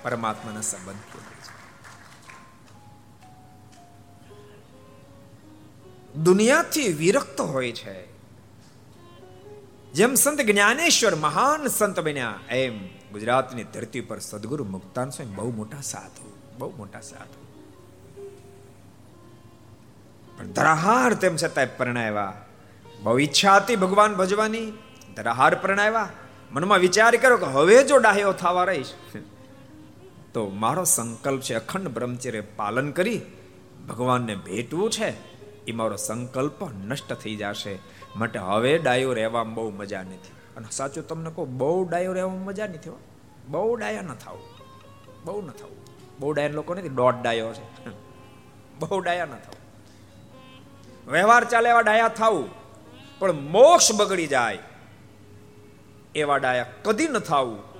પરમાત્માના 0.03 0.61
સંબંધથી 0.61 1.19
હોય 1.19 1.37
છે. 1.37 1.53
દુનિયાથી 6.23 6.93
વિરક્ત 6.93 7.41
હોય 7.41 7.73
છે. 7.73 8.13
જેમ 9.93 10.15
સંત 10.15 10.41
જ્ઞાનેશ્વર 10.41 11.15
મહાન 11.15 11.67
સંત 11.67 12.01
બન્યા, 12.01 12.35
એમ 12.51 12.87
ગુજરાતની 12.87 13.65
ધરતી 13.65 14.01
પર 14.01 14.19
સદગુરુ 14.19 14.65
મુક્તાન 14.65 15.11
સ્વામી 15.11 15.35
બહુ 15.35 15.51
મોટા 15.51 15.81
સાધુ, 15.81 16.33
બહુ 16.59 16.77
મોટા 16.77 17.01
સાધુ. 17.01 17.42
પણ 20.39 20.47
ધરાહાર 20.47 21.15
તેમ 21.15 21.37
છતાંય 21.37 21.67
પરણાવ્યા. 21.67 22.33
બહુ 23.03 23.19
ઈચ્છા 23.19 23.57
હતી 23.57 23.77
ભગવાન 23.77 24.15
ભજવાની 24.15 24.73
ધરાહાર 25.17 25.55
પરણાવ્યા. 25.55 26.09
મનમાં 26.51 26.79
વિચાર 26.79 27.17
કર્યો 27.17 27.37
કે 27.37 27.47
હવે 27.47 27.85
જો 27.85 27.99
ડાહ્યો 27.99 28.33
થવા 28.33 28.65
રહીશ. 28.65 28.93
તો 30.35 30.49
મારો 30.49 30.85
સંકલ્પ 30.85 31.41
છે 31.41 31.55
અખંડ 31.55 31.89
બ્રહ્મચર્ય 31.89 32.41
પાલન 32.41 32.91
કરી 32.91 33.21
ભગવાનને 33.89 34.35
ભેટવું 34.35 34.91
છે. 34.91 35.33
એ 35.65 35.73
મારો 35.73 35.97
સંકલ્પ 35.97 36.65
નષ્ટ 36.65 37.13
થઈ 37.13 37.37
જશે. 37.37 37.79
માટે 38.17 38.39
હવે 38.39 38.79
ડાયો 38.79 39.13
રહેવામાં 39.13 39.55
બહુ 39.55 39.71
મજા 39.71 40.03
નથી. 40.03 40.33
અને 40.57 40.67
સાચું 40.71 41.07
તમને 41.07 41.31
કહું, 41.31 41.59
બહુ 41.59 41.85
ડાયો 41.85 42.13
રહેવામાં 42.13 42.45
મજા 42.45 42.67
નથી 42.67 42.91
બહુ 43.49 43.77
ડાયા 43.77 44.03
ન 44.03 44.15
થવું. 44.15 44.41
બહુ 45.25 45.43
ન 45.43 45.51
થવું. 45.51 45.77
બહુ 46.21 46.33
ડાયા 46.33 46.49
લોકો 46.49 46.75
નથી, 46.75 46.89
દોઢ 46.89 47.15
ડાયો 47.23 47.53
છે. 47.53 47.91
બહુ 48.79 49.01
ડાયા 49.01 49.25
ન 49.25 49.29
થવું. 49.29 49.62
વ્યવહાર 51.07 51.45
ચાલે 51.45 51.71
એવા 51.71 51.81
ડાયા 51.81 52.09
થવું 52.09 52.51
પણ 53.19 53.33
મોક્ષ 53.33 53.93
બગડી 53.93 54.27
જાય 54.27 54.59
એવા 56.15 56.37
ડાયા 56.37 56.67
કદી 56.83 57.09
ન 57.09 57.19
થવું 57.19 57.73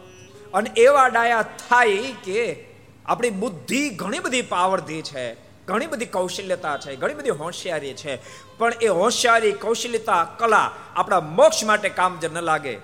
અને 0.51 0.71
એવા 0.77 1.09
ડાયા 1.09 1.43
થાય 1.43 1.97
કે 2.25 2.65
આપણી 3.07 3.31
બુદ્ધિ 3.31 3.91
ઘણી 3.91 4.19
બધી 4.19 4.43
પાવરધી 4.43 5.03
છે, 5.03 5.35
ઘણી 5.67 5.87
બધી 5.87 6.07
કૌશલ્યતા 6.07 6.79
છે, 6.79 6.97
ઘણી 6.97 7.15
બધી 7.15 7.31
હોશિયારી 7.31 7.95
છે. 7.95 8.17
પણ 8.59 8.73
એ 8.83 8.89
હોશિયારી, 8.89 9.53
કૌશલ્યતા, 9.53 10.25
કલા 10.25 10.71
આપણા 10.97 11.21
મોક્ષ 11.21 11.65
માટે 11.65 11.89
કામ 11.89 12.19
જ 12.21 12.25
ન 12.25 12.39
લાગે. 12.39 12.75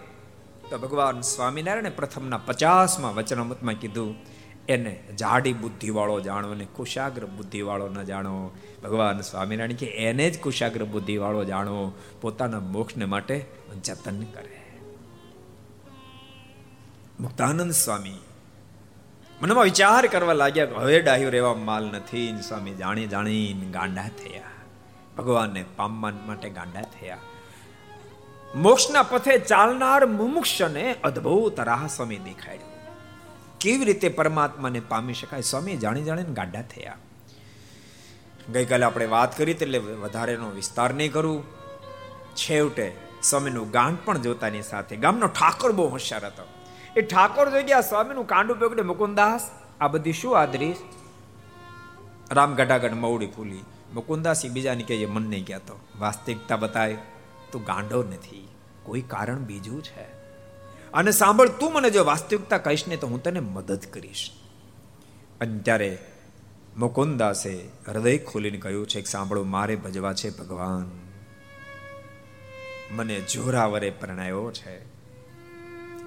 તો 0.70 0.78
ભગવાન 0.78 1.20
સ્વામિનારાયણે 1.20 1.90
પ્રથમના 1.90 2.38
પચાસમાં 2.38 3.14
વચનામૃતમાં 3.14 3.74
કીધું 3.74 4.16
એને 4.68 5.04
જાડી 5.18 5.52
બુદ્ધિવાળો 5.52 6.20
જાણો 6.20 6.54
ને 6.54 6.64
કુશાગ્ર 6.64 7.26
બુદ્ધિવાળો 7.26 7.88
ન 7.88 8.02
જાણો. 8.02 8.50
ભગવાન 8.84 9.20
સ્વામિનારાયણ 9.20 9.72
કે 9.72 9.86
એને 9.86 10.30
જ 10.30 10.40
કુશાગ્ર 10.40 10.84
બુદ્ધિવાળો 10.84 11.44
જાણો, 11.44 11.92
પોતાના 12.20 12.60
મોક્ષને 12.60 13.04
માટે 13.04 13.46
જતન 13.84 14.22
કરે. 14.22 14.60
મુક્તાનંદ 17.20 17.72
સ્વામી, 17.72 18.18
મનમાં 19.42 19.64
વિચાર 19.64 20.06
કરવા 20.06 20.32
લાગ્યા 20.32 20.68
હવે 20.76 21.02
ડાહ્યો 21.02 21.30
રહેવા 21.30 21.54
માલ 21.54 21.84
નથી 21.86 22.34
સ્વામી 22.48 22.74
જાણી 22.74 23.06
જાણીને 23.06 23.72
ગાંડા 23.72 24.02
થયા. 24.02 24.42
ભગવાનને 25.18 25.64
પામવા 25.76 26.12
માટે 26.26 26.50
ગાંડા 26.50 26.82
થયા. 26.82 27.18
મોક્ષના 28.54 29.02
પથે 29.02 29.38
ચાલનાર 29.38 30.06
મુમુક્ષને 30.06 30.94
અદ્ભુત 31.04 31.60
રાહ 31.60 31.86
સ્વામી 31.86 32.16
દેખાડ્યું. 32.16 32.77
કેવી 33.60 33.84
રીતે 33.84 34.08
પરમાત્માને 34.08 34.80
પામી 34.80 35.14
શકાય? 35.14 35.40
સ્વામી 35.40 35.76
જાણી 35.76 36.02
જાણીને 36.02 36.34
ગાઢા 36.34 36.62
થયા. 36.62 36.96
ગઈકાલે 38.52 38.84
આપણે 38.84 39.06
વાત 39.06 39.38
કરી 39.38 39.52
એટલે 39.52 39.78
વધારેનો 39.78 40.50
વિસ્તાર 40.50 40.94
નહીં 40.94 41.12
કરું. 41.12 41.44
છેવટે 42.36 42.96
સ્વામીનું 43.22 43.70
ગાંઠ 43.70 43.98
પણ 44.04 44.18
જોતાની 44.18 44.62
સાથે 44.62 44.96
ગામનો 44.96 45.26
ઠાકોર 45.26 45.72
બહુ 45.72 45.88
હોશિયાર 45.88 46.26
હતો. 46.26 46.48
એ 46.96 47.00
ઠાકોર 47.00 47.50
જોઈ 47.50 47.62
ગયા, 47.62 47.80
સ્વામીનું 47.80 48.26
કાંડું 48.26 48.60
પકડે 48.60 48.82
મુકુંદાસ, 48.82 49.50
આ 49.80 49.88
બધી 49.88 50.12
શું 50.12 50.40
આદરીશ 50.40 50.76
રામ 52.30 52.54
ગઢાગઢ 52.54 52.94
મવડી 52.94 53.26
ફૂલી. 53.26 53.64
મુકુંદાસ 53.94 54.46
બીજાને 54.46 54.82
કહે 54.82 55.06
મન 55.06 55.22
નહીં 55.22 55.46
કહેતો. 55.46 55.80
વાસ્તવિકતા 55.98 56.56
બતાય, 56.56 56.96
તું 57.52 57.64
ગાંડો 57.64 58.02
નથી. 58.02 58.48
કોઈ 58.82 59.00
કારણ 59.00 59.38
બીજું 59.38 59.82
છે. 59.82 60.17
અને 60.94 61.10
સાંભળ, 61.10 61.48
તું 61.48 61.72
મને 61.72 61.90
જો 61.90 62.04
વાસ્તવિકતા 62.04 62.58
કહીશ 62.58 62.88
ને 62.88 62.96
તો 62.96 63.06
હું 63.06 63.22
તને 63.22 63.40
મદદ 63.40 63.80
કરીશ. 63.92 64.30
અને 65.40 65.58
ત્યારે 65.58 65.98
મુકુંદાસે 66.76 67.60
હૃદય 67.86 68.18
ખોલીને 68.18 68.58
કહ્યું 68.58 68.86
છે 68.86 69.00
કે 69.00 69.06
સાંભળો, 69.06 69.44
મારે 69.44 69.76
ભજવા 69.76 70.12
છે 70.12 70.38
ભગવાન. 70.38 70.90
મને 72.90 73.20
જોરાવરે 73.20 73.90
પરણાયો 73.90 74.52
છે. 74.52 74.84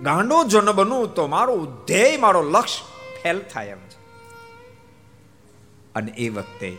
ગાંડો 0.02 0.44
જો 0.44 0.62
બનું 0.62 1.14
તો 1.14 1.28
મારું 1.28 1.86
ધ્યેય, 1.86 2.18
મારો 2.18 2.42
લક્ષ્ય 2.42 2.86
ફેલ 3.24 3.40
થાય 3.40 3.68
એમ 3.68 3.78
છે. 3.78 4.02
અને 5.96 6.12
એ 6.12 6.30
વખતે 6.30 6.78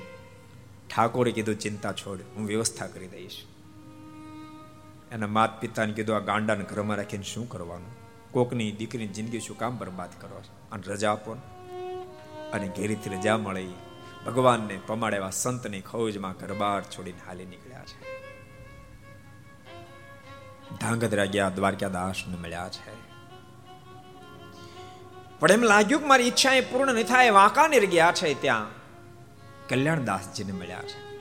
ઠાકોરે 0.96 1.32
કીધું, 1.32 1.58
ચિંતા 1.58 1.92
છોડ, 1.92 2.18
હું 2.36 2.46
વ્યવસ્થા 2.46 2.86
કરી 2.86 3.06
દઈશ. 3.06 3.44
એના 5.12 5.26
માત 5.26 5.60
પિતાને 5.60 5.92
કીધું, 5.92 6.16
આ 6.16 6.18
ગાંડાને 6.18 6.64
ઘરમાં 6.64 6.96
રાખીને 6.96 7.22
શું 7.22 7.48
કરવાનું? 7.48 7.90
કોકની 8.30 8.72
દીકરીની 8.72 9.08
જિંદગી 9.08 9.40
શું 9.40 9.58
કામ 9.58 9.78
બરબાદ 9.78 10.08
કરો 10.20 10.42
અને 10.72 10.82
રજા 10.86 11.12
આપો 11.12 11.32
અને 12.52 12.68
ઘેરીથી 12.68 13.10
રજા 13.10 13.36
મળી. 13.36 13.72
ભગવાનને 14.26 14.80
પમાડે 14.86 15.16
એવા 15.16 15.30
સંતની 15.30 15.80
ખોજમાં 15.80 16.32
ઘરબાર 16.32 16.82
છોડીને 16.82 17.18
હાલી 17.26 17.44
નીકળ્યા 17.44 17.84
છે. 17.84 18.12
ધાંગધ્રા 20.76 21.24
ગયા 21.24 21.48
દ્વારકા 21.48 21.88
દાસને 21.88 22.36
મળ્યા 22.36 22.68
છે. 22.68 23.12
પણ 25.40 25.50
એમ 25.50 25.62
લાગ્યું 25.62 26.00
કે 26.00 26.06
મારી 26.06 26.24
ઈચ્છા 26.24 26.54
એ 26.54 26.60
પૂર્ણ 26.60 26.94
નહીં 26.94 27.06
થાય, 27.06 27.30
વાંકાનેર 27.30 27.86
ગયા 27.86 28.12
છે 28.12 28.42
ત્યાં. 28.42 28.66
કલ્યાણદાસજીને 29.68 30.52
મળ્યા 30.52 30.82
છે. 30.82 31.20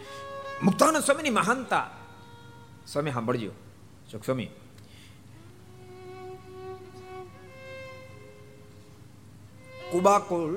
મુક્તાનંદ 0.63 1.03
સ્વામીની 1.03 1.29
મહાનતા. 1.29 1.89
સ્વામી, 2.87 3.11
સાંભળજો. 3.11 3.51
સ્વામી 4.11 4.51
કુબાકુલ 9.91 10.51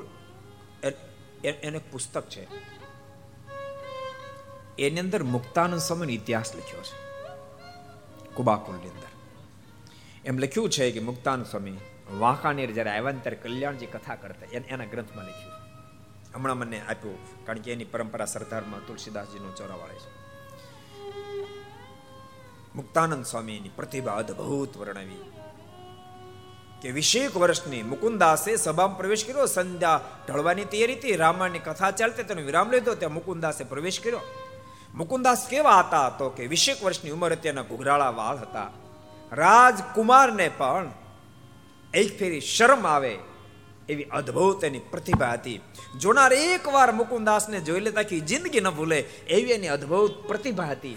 એને 1.45 1.81
પુસ્તક 1.83 2.29
છે 2.29 2.49
એની 4.79 5.01
અંદર 5.01 5.23
મુક્તાનંદ 5.27 5.81
સ્વામીનો 5.81 6.13
ઇતિહાસ 6.13 6.55
લખ્યો 6.55 6.83
છે 6.83 6.97
કુબાકુલની 8.35 8.91
અંદર 8.91 9.13
એમ 10.25 10.39
લખ્યું 10.39 10.71
છે 10.71 10.93
કે 10.93 11.01
મુક્તાનંદ 11.01 11.47
સ્વામી 11.47 11.79
વાંકાનેર 12.15 12.71
જ્યારે 12.71 12.91
આવ્યા 12.91 13.21
ત્યારે 13.21 13.43
કલ્યાણજી 13.43 13.89
કથા 13.89 14.17
કરતા 14.17 14.53
એના 14.53 14.87
ગ્રંથમાં 14.87 15.29
લખ્યું 15.29 15.63
હમણાં 16.35 16.59
મને 16.59 16.83
આપ્યું 16.83 17.19
કારણ 17.47 17.63
કે 17.63 17.73
એની 17.73 17.87
પરંપરા 17.87 18.27
સરદારમાં 18.27 18.83
તુલસીદાસજીનો 18.83 19.53
ચોરાવાળે 19.53 20.01
છે 20.01 20.24
મુક્તાનંદ 22.75 23.25
સ્વામીની 23.25 23.73
પ્રતિભા 23.73 24.17
અદ્ભુત 24.17 24.77
વર્ણવી 24.77 25.25
કે 26.83 26.93
વિશેક 26.93 27.35
વર્ષની 27.35 27.83
મુકુંદાસે 27.85 28.53
સભામાં 28.57 28.97
પ્રવેશ 28.97 29.25
કર્યો 29.25 29.47
સંધ્યા 29.49 30.01
ઢળવાની 30.23 30.67
તૈયારી 30.67 30.97
હતી 30.97 31.15
રામાયણની 31.17 31.63
કથા 31.63 31.93
ચાલતી 31.93 32.25
તેનો 32.25 32.43
વિરામ 32.43 32.69
લીધો 32.71 32.95
ત્યાં 32.95 33.15
મુકુંદાસે 33.15 33.65
પ્રવેશ 33.67 34.01
કર્યો 34.01 34.25
મુકુંદાસ 34.95 35.47
કેવા 35.47 35.79
હતા 35.79 36.09
તો 36.13 36.31
કે 36.31 36.49
વિશેક 36.49 36.83
વર્ષની 36.83 37.13
ઉંમર 37.13 37.37
હતી 37.37 37.53
એના 37.53 37.65
ઘુઘરાળા 37.65 38.11
વાળ 38.15 38.39
હતા 38.41 38.69
રાજકુમારને 39.33 40.51
પણ 40.57 40.91
એક 41.95 42.13
ફેરી 42.19 42.45
શરમ 42.49 42.85
આવે 42.89 43.15
એવી 43.89 44.11
અદ્ભુત 44.13 44.65
એની 44.65 44.85
પ્રતિભા 44.91 45.33
હતી 45.33 45.59
જોનાર 45.99 46.33
એકવાર 46.35 46.91
મુકુંદાસને 46.95 47.59
જોઈ 47.63 47.83
લેતા 47.83 48.05
કે 48.05 48.23
જિંદગી 48.25 48.63
ન 48.63 48.71
ભૂલે 48.73 49.01
એવી 49.31 49.55
એની 49.55 49.73
અદ્ભુત 49.73 50.23
પ્રતિભા 50.27 50.71
હતી 50.71 50.97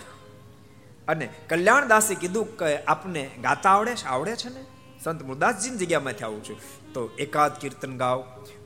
અને 1.08 1.30
કલ્યાણદાસે 1.50 2.16
કીધું 2.16 2.58
કે 2.58 2.74
આપને 2.86 3.24
ગાતા 3.42 3.70
આવડે 3.70 3.96
છે? 3.96 4.06
આવડે 4.06 4.36
છે 4.36 4.50
ને? 4.50 4.64
સંત 5.04 5.24
મુરદાસજીની 5.24 5.78
જગ્યામાંથી 5.78 6.24
આવું 6.24 6.44
છું. 6.44 6.60
તો 6.94 7.02
એકાદ 7.20 7.58
કીર્તન 7.60 7.98
ગાવ 7.98 8.20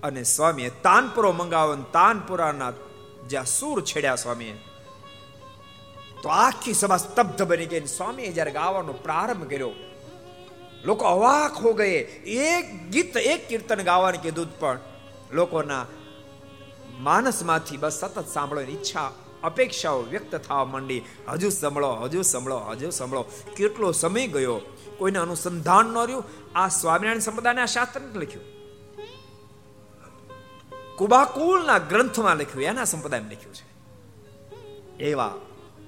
અને 0.03 0.23
સ્વામીએ 0.23 0.69
તાનપુરો 0.83 1.31
મંગાવો 1.31 1.75
તાનપુરાના 1.93 2.73
જ્યાં 3.29 3.45
સૂર 3.45 3.83
છેડ્યા 3.83 4.15
સ્વામીએ. 4.15 4.55
તો 6.23 6.29
આખી 6.29 6.73
સભા 6.73 6.97
સ્તબ્ધ 6.97 7.41
બની 7.41 7.65
ગઈ 7.65 7.85
સ્વામીએ 7.87 8.31
જ્યારે 8.31 8.51
ગાવાનો 8.51 8.93
પ્રારંભ 8.93 9.49
કર્યો, 9.49 9.71
લોકો 10.85 11.05
અવાક 11.05 11.53
હો 11.63 11.73
ગયે. 11.73 11.99
એક 12.45 12.65
ગીત, 12.89 13.17
એક 13.17 13.47
કીર્તન 13.49 13.81
ગાવાનું 13.81 14.21
કીધું 14.21 14.59
પણ 14.59 14.79
લોકોના 15.31 15.85
માનસમાંથી 16.99 17.77
બસ 17.77 17.93
સતત 17.93 18.27
સાંભળવાની 18.27 18.71
ઈચ્છા 18.71 19.11
અપેક્ષાઓ 19.43 20.01
વ્યક્ત 20.01 20.35
થવા 20.35 20.65
માંડી. 20.65 21.01
હજુ 21.31 21.49
સંભળો 21.49 21.93
હજુ 21.93 22.21
સંભળો 22.21 22.57
હજુ 22.57 22.89
સંભળો. 22.89 23.25
કેટલો 23.55 23.91
સમય 23.91 24.27
ગયો? 24.27 24.61
કોઈને 24.97 25.19
અનુસંધાન 25.19 25.85
ન 25.85 25.97
રહ્યું? 25.97 26.23
આ 26.55 26.67
સ્વામિનારાયણ 26.67 27.19
સંપ્રદાયના 27.19 27.65
શાસ્ત્ર 27.65 28.01
લખ્યું. 28.01 28.61
કુબાકુલના 30.97 31.77
ગ્રંથમાં 31.77 32.35
લખ્યું, 32.35 32.63
એના 32.63 32.83
સંપ્રદાયમાં 32.83 33.31
લખ્યું 33.31 33.53
છે. 33.53 33.71
એવા 35.03 35.35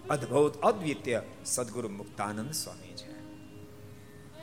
અદ્ભુત, 0.10 0.62
અદ્વિતીય 0.62 1.22
સદગુરુ 1.46 1.89
મુક્તાનંદ 1.89 2.52
સ્વામી 2.52 2.94
છે. 2.96 3.13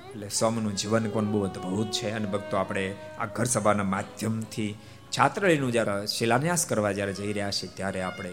એટલે 0.08 0.28
સ્વામીનું 0.28 0.76
જીવન 0.76 1.08
કોણ 1.08 1.24
બહુ 1.24 1.44
અદ્ભુત 1.44 1.90
છે 1.90 2.10
અને 2.10 2.26
ભક્તો 2.26 2.56
આપણે 2.56 2.96
આ 3.18 3.26
ઘર 3.26 3.44
સભાના 3.44 3.84
માધ્યમથી 3.84 4.78
છાત્રાલયનું 5.18 5.72
જ્યારે 5.72 6.06
શિલાન્યાસ 6.06 6.66
કરવા 6.66 6.92
જ્યારે 6.92 7.12
જઈ 7.12 7.32
રહ્યા 7.32 7.50
છીએ, 7.50 7.70
ત્યારે 7.74 8.00
આપણે 8.02 8.32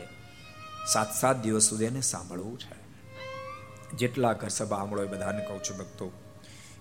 સાત 0.94 1.16
સાત 1.16 1.42
દિવસ 1.44 1.70
સુધી 1.70 1.86
એને 1.86 2.02
સાંભળવું 2.02 2.60
છે. 2.60 2.76
જેટલા 3.98 4.34
ઘર 4.34 4.48
સભા 4.48 4.78
સાંભળો 4.78 5.04
એ 5.04 5.08
બધાને 5.08 5.46
કહું 5.46 5.64
છું 5.64 5.78
ભક્તો, 5.78 6.12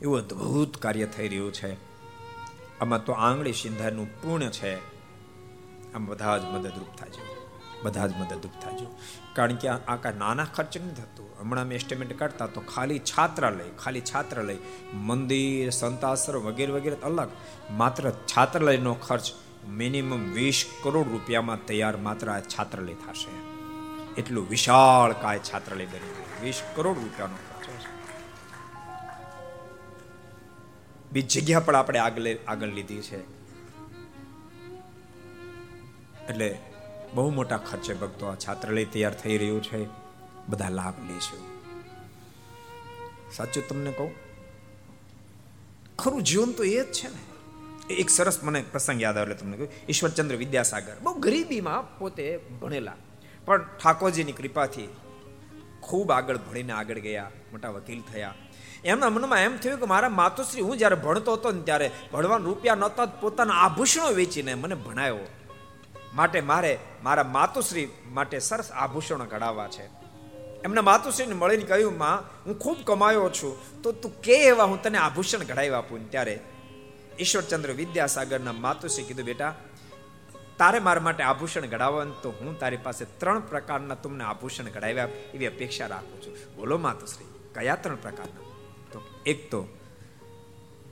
એવું 0.02 0.18
અદ્ભુત 0.18 0.76
કાર્ય 0.76 1.06
થઈ 1.06 1.28
રહ્યું 1.28 1.52
છે. 1.52 1.72
આમાં 2.80 3.04
તો 3.04 3.12
આંગળી 3.12 3.52
સિંધાનું 3.52 4.22
પૂર્ણ 4.22 4.50
છે. 4.50 4.76
આમ 5.94 6.06
બધા 6.06 6.38
જ 6.38 6.44
મદદરૂપ 6.44 6.98
થાજો, 6.98 7.24
બધા 7.82 8.06
જ 8.06 8.12
મદદરૂપ 8.16 8.52
થાજો. 8.64 8.86
કારણ 9.34 9.54
કે 9.54 9.68
આ 9.68 9.96
કાંઈ 9.96 10.18
નાના 10.18 10.44
ખર્ચ 10.44 10.76
નથી 10.76 10.94
થતું. 10.94 11.26
હમણાં 11.40 11.66
મેં 11.66 11.78
એસ્ટિમેટ 11.78 12.18
કાઢતા 12.18 12.46
તો 12.46 12.60
ખાલી 12.60 12.98
છાત્રાલય 12.98 13.64
ખાલી 13.84 14.00
છાત્રાલય, 14.00 14.56
મંદિર, 14.94 15.70
સંતાશ્રમ 15.70 16.40
વગેરે 16.40 16.72
વગેરે 16.72 16.96
અલગ. 17.02 17.28
માત્ર 17.70 18.10
છાત્રાલયનો 18.10 18.94
ખર્ચ 18.94 19.32
મિનિમમ 19.68 20.32
વીસ 20.32 20.64
કરોડ 20.82 21.12
રૂપિયામાં 21.12 21.66
તૈયાર 21.66 21.96
માત્ર 21.96 22.30
આ 22.30 22.40
છાત્રાલય 22.40 22.94
થશે. 22.94 23.55
એટલું 24.16 24.48
વિશાળ 24.48 25.12
કાય 25.12 25.38
છાત્રાલય 25.38 25.86
બની 25.86 25.98
ગયું. 25.98 26.44
વીસ 26.44 26.62
કરોડ 26.74 26.98
રૂપિયાનો 26.98 27.36
બીજી 31.12 31.40
જગ્યા 31.40 31.60
પણ 31.60 31.76
આપણે 31.76 31.98
આગળ 31.98 32.36
આગળ 32.48 32.66
લીધી 32.66 33.00
છે. 33.00 33.20
એટલે 36.28 36.58
બહુ 37.14 37.30
મોટા 37.30 37.56
ખર્ચે 37.56 37.94
ભક્તો 37.94 38.26
આ 38.26 38.34
છાત્રાલય 38.34 38.84
તૈયાર 38.84 39.14
થઈ 39.14 39.38
રહ્યું 39.38 39.62
છે. 39.62 39.86
બધા 40.48 40.68
લાભ 40.68 40.94
લેશું. 41.12 41.38
સાચું 43.32 43.68
તમને 43.68 43.92
કહું? 43.92 44.10
ખરું, 45.98 46.22
જીવન 46.22 46.52
તો 46.52 46.64
એ 46.64 46.84
જ 46.84 46.92
છે 46.92 47.08
ને. 47.08 47.94
એક 47.94 48.10
સરસ 48.10 48.44
મને 48.44 48.64
પ્રસંગ 48.72 49.02
યાદ 49.02 49.16
આવે 49.16 49.34
તમને 49.34 49.56
કહ્યું 49.56 49.72
ઈશ્વરચંદ્ર 49.88 50.36
વિદ્યાસાગર, 50.36 50.96
બહુ 51.02 51.14
ગરીબીમાં 51.14 51.98
પોતે 51.98 52.36
ભણેલા. 52.36 52.94
પણ 53.46 53.62
ઠાકોરજીની 53.62 54.32
કૃપાથી 54.32 54.88
ખૂબ 55.80 56.10
આગળ 56.10 56.36
ભણીને 56.36 56.72
આગળ 56.72 56.98
ગયા, 56.98 57.30
મોટા 57.52 57.70
વકીલ 57.70 58.02
થયા. 58.12 58.34
એમના 58.84 59.10
મનમાં 59.10 59.40
એમ 59.40 59.56
થયું 59.56 59.80
કે 59.80 59.86
મારા 59.86 60.08
માતુશ્રી 60.08 60.62
હું 60.62 60.78
જ્યારે 60.78 60.96
ભણતો 60.96 61.32
હતો 61.32 61.50
ને 61.50 61.62
ત્યારે 61.62 61.90
ભણવાના 62.12 62.44
રૂપિયા 62.44 62.74
નહોતા 62.74 63.06
પોતાના 63.06 63.54
આભૂષણો 63.54 64.10
વેચીને 64.12 64.54
મને 64.54 64.74
ભણાયો. 64.74 65.18
માટે 66.14 66.40
મારે 66.40 66.78
મારા 67.02 67.24
માતુશ્રી 67.24 67.88
માટે 68.06 68.38
સરસ 68.38 68.72
આભૂષણો 68.72 69.24
ઘડાવવા 69.24 69.68
છે. 69.68 69.86
એમના 70.64 70.82
માતુશ્રીને 70.82 71.34
મળીને 71.34 71.62
કહ્યું, 71.62 71.98
માં, 71.98 72.44
હું 72.46 72.58
ખૂબ 72.58 72.76
કમાયો 72.84 73.30
છું, 73.30 73.82
તો 73.82 73.92
તું 73.92 74.22
કે 74.22 74.34
એવા 74.44 74.64
હું 74.64 74.82
તને 74.82 74.98
આભૂષણ 74.98 75.38
ઘડાવી 75.38 75.68
આપું? 75.70 76.10
ત્યારે 76.10 76.40
ઈશ્વરચંદ્ર 77.18 77.72
વિદ્યાસાગરના 77.72 78.52
માતુશ્રી 78.52 79.04
કીધું, 79.04 79.24
બેટા 79.24 79.54
તારે 80.58 80.78
મારા 80.78 81.02
માટે 81.02 81.22
આભૂષણ 81.22 81.66
ઘડાવવાનું 81.66 82.22
તો 82.22 82.30
હું 82.40 82.58
તારી 82.58 82.82
પાસે 82.82 83.04
ત્રણ 83.20 83.40
પ્રકારના 83.40 83.94
તમને 83.94 84.24
આભૂષણ 84.24 84.70
ઘડાવ્યા 84.70 85.08
એવી 85.34 85.46
અપેક્ષા 85.46 85.86
રાખું 85.86 86.22
છું. 86.22 86.36
બોલો 86.56 86.78
માતુશ્રી, 86.78 87.30
કયા 87.54 87.76
ત્રણ 87.76 87.96
પ્રકારના? 87.96 88.44
તો 88.92 89.02
એક 89.26 89.50
તો 89.50 89.60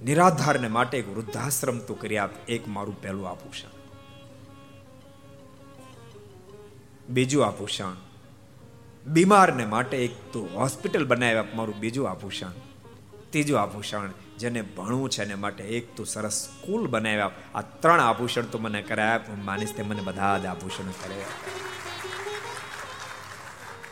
નિરાધારને 0.05 0.69
માટે 0.69 0.99
એક 0.99 1.09
વૃદ્ધાશ્રમ 1.09 1.79
તું 1.79 2.01
કરી 2.01 2.19
આપ, 2.19 2.35
એક 2.49 2.69
મારું 2.69 3.03
પહેલું 3.03 3.31
આભૂષણ. 3.31 3.73
બીજું 7.09 7.47
આભૂષણ, 7.47 7.97
બીમારને 9.07 9.65
માટે 9.67 9.97
એક 9.97 10.15
તો 10.33 10.41
હોસ્પિટલ 10.55 11.07
બનાવ્યા 11.07 11.45
મારું 11.55 11.81
બીજું 11.81 12.11
આભૂષણ. 12.11 12.55
ત્રીજું 13.31 13.61
આભૂષણ 13.63 14.13
જેને 14.39 14.63
ભણવું 14.63 15.11
છે 15.11 15.23
એને 15.23 15.35
માટે 15.35 15.65
એક 15.65 15.97
તો 15.97 16.05
સરસ 16.05 16.33
સ્કૂલ 16.33 16.87
બનાવ્યા. 16.87 17.31
આ 17.55 17.61
ત્રણ 17.61 18.01
આભૂષણ 18.01 18.43
તો 18.43 18.59
મને 18.59 18.83
કરાયા, 18.83 19.17
હું 19.17 19.77
તે 19.77 19.83
મને 19.83 20.03
બધા 20.03 20.39
જ 20.39 20.47
આભૂષણ 20.47 20.91
કરે 20.91 21.25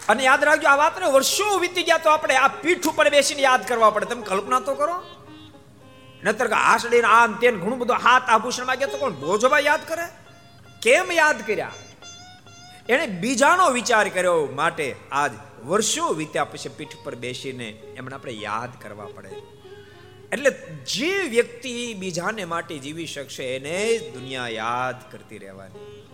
અને 0.09 0.22
યાદ 0.22 0.44
રાખજો, 0.44 0.68
આ 0.68 0.76
વાત 0.76 1.02
વર્ષો 1.02 1.59
વીતી 1.59 1.83
ગયા 1.83 1.98
તો 1.98 2.11
આપણે 2.11 2.37
આ 2.37 2.48
પીઠ 2.48 2.87
ઉપર 2.87 3.11
બેસીને 3.11 3.42
યાદ 3.42 3.66
કરવા 3.66 3.90
પડે. 3.90 4.07
તમે 4.07 4.22
કલ્પના 4.22 4.61
તો 4.61 4.74
કરો. 4.74 5.02
નતર 6.24 6.46
કે 6.46 6.55
આસડીને 6.55 7.05
આમ 7.05 7.33
તેન 7.33 7.61
ઘણું 7.61 7.78
બધું 7.78 7.96
હાથ 7.96 8.22
આભૂષણ 8.28 8.66
માંગ્યા 8.66 8.88
તો 8.88 8.98
કોણ 8.98 9.12
ભોજોભાઈ 9.12 9.64
યાદ 9.64 9.88
કરે? 9.88 10.05
કેમ 10.83 11.12
યાદ 11.12 11.46
કર્યા? 11.46 11.72
એણે 12.88 13.07
બીજાનો 13.07 13.70
વિચાર 13.70 14.09
કર્યો 14.09 14.48
માટે 14.55 14.96
આજ 15.12 15.33
વર્ષો 15.64 16.12
વીત્યા 16.12 16.44
પછી 16.44 16.68
પીઠ 16.68 16.96
પર 17.05 17.14
બેસીને 17.14 17.68
એમને 17.70 18.14
આપણે 18.14 18.33
યાદ 18.33 18.70
કરવા 18.83 19.05
પડે. 19.05 19.62
એટલે 20.33 20.51
જે 20.87 21.23
વ્યક્તિ 21.23 21.95
બીજાને 21.95 22.45
માટે 22.45 22.79
જીવી 22.79 23.07
શકશે, 23.07 23.57
એને 23.57 23.99
દુનિયા 23.99 24.49
યાદ 24.49 25.12
કરતી 25.12 25.38
રહેવાની. 25.38 26.09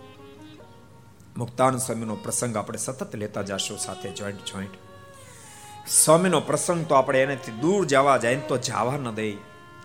મુક્તાન 1.36 1.76
સ્વામીનો 1.76 2.16
પ્રસંગ 2.16 2.56
આપણે 2.56 2.78
સતત 2.78 3.14
લેતા 3.14 3.42
જશું 3.42 3.78
સાથે 3.78 4.10
જોઈન્ટ 4.10 4.44
જોઈન્ટ 4.44 4.74
સ્વામીનો 5.88 6.40
પ્રસંગ 6.40 6.86
તો 6.86 6.94
આપણે 6.94 7.22
એનાથી 7.22 7.52
દૂર 7.52 7.86
જવા 7.86 8.16
જાય 8.16 8.36
તો 8.36 8.56
જવા 8.56 8.96
ન 8.96 9.14
દે. 9.14 9.32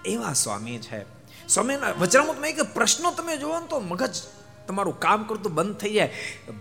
એવા 0.06 0.34
સ્વામી 0.34 0.78
છે. 0.78 1.06
સ્વામીના 1.48 1.92
વચનામૃતમાં 1.92 2.50
એક 2.50 2.62
પ્રશ્નો 2.62 3.12
તમે 3.12 3.38
જોવો 3.38 3.60
તો 3.60 3.80
મગજ 3.80 4.22
તમારું 4.68 5.00
કામ 5.00 5.24
કરતું 5.24 5.54
બંધ 5.54 5.76
થઈ 5.76 5.94
જાય. 5.94 6.14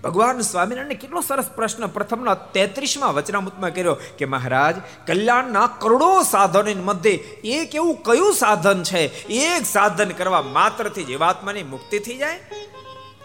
ભગવાન 0.05 0.41
સ્વામિનારાયણ 0.41 0.95
કેટલો 0.95 1.21
સરસ 1.21 1.45
પ્રશ્ન 1.45 1.87
પ્રથમના 1.87 2.35
તેત્રીસમાં 2.35 3.15
વચનામૃતમાં 3.15 3.75
કર્યો 3.75 3.97
કે 4.19 4.25
મહારાજ, 4.25 4.77
કલ્યાણના 5.07 5.67
કરોડો 5.67 6.23
સાધનોની 6.23 6.75
મધ્ય 6.75 7.11
એક 7.45 7.75
એવું 7.75 8.03
કયું 8.03 8.35
સાધન 8.35 8.83
છે? 8.83 9.27
એક 9.27 9.67
સાધન 9.67 10.09
કરવા 10.09 10.43
માત્રથી 10.43 11.05
જીવાત્માની 11.05 11.63
મુક્તિ 11.63 11.99
થઈ 11.99 12.17
જાય? 12.17 12.41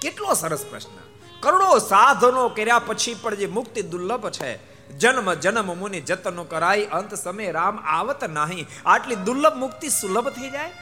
કેટલો 0.02 0.34
સરસ 0.34 0.66
પ્રશ્ન. 0.70 0.90
કરોડો 1.40 1.78
સાધનો 1.78 2.50
કર્યા 2.50 2.80
પછી 2.80 3.16
પણ 3.22 3.36
જે 3.36 3.46
મુક્તિ 3.46 3.82
દુર્લભ 3.82 4.30
છે. 4.30 4.78
જન્મ 4.98 5.34
જન્મ 5.34 5.80
મુનિ, 5.80 6.02
જતનો 6.02 6.44
કરાય, 6.44 6.86
અંત 6.86 7.16
સમય 7.16 7.52
રામ 7.52 7.80
આવત 7.80 8.24
નહીં. 8.24 8.68
આટલી 8.86 9.16
દુર્લભ 9.16 9.54
મુક્તિ 9.54 9.90
સુલભ 9.90 10.30
થઈ 10.30 10.50
જાય? 10.50 10.74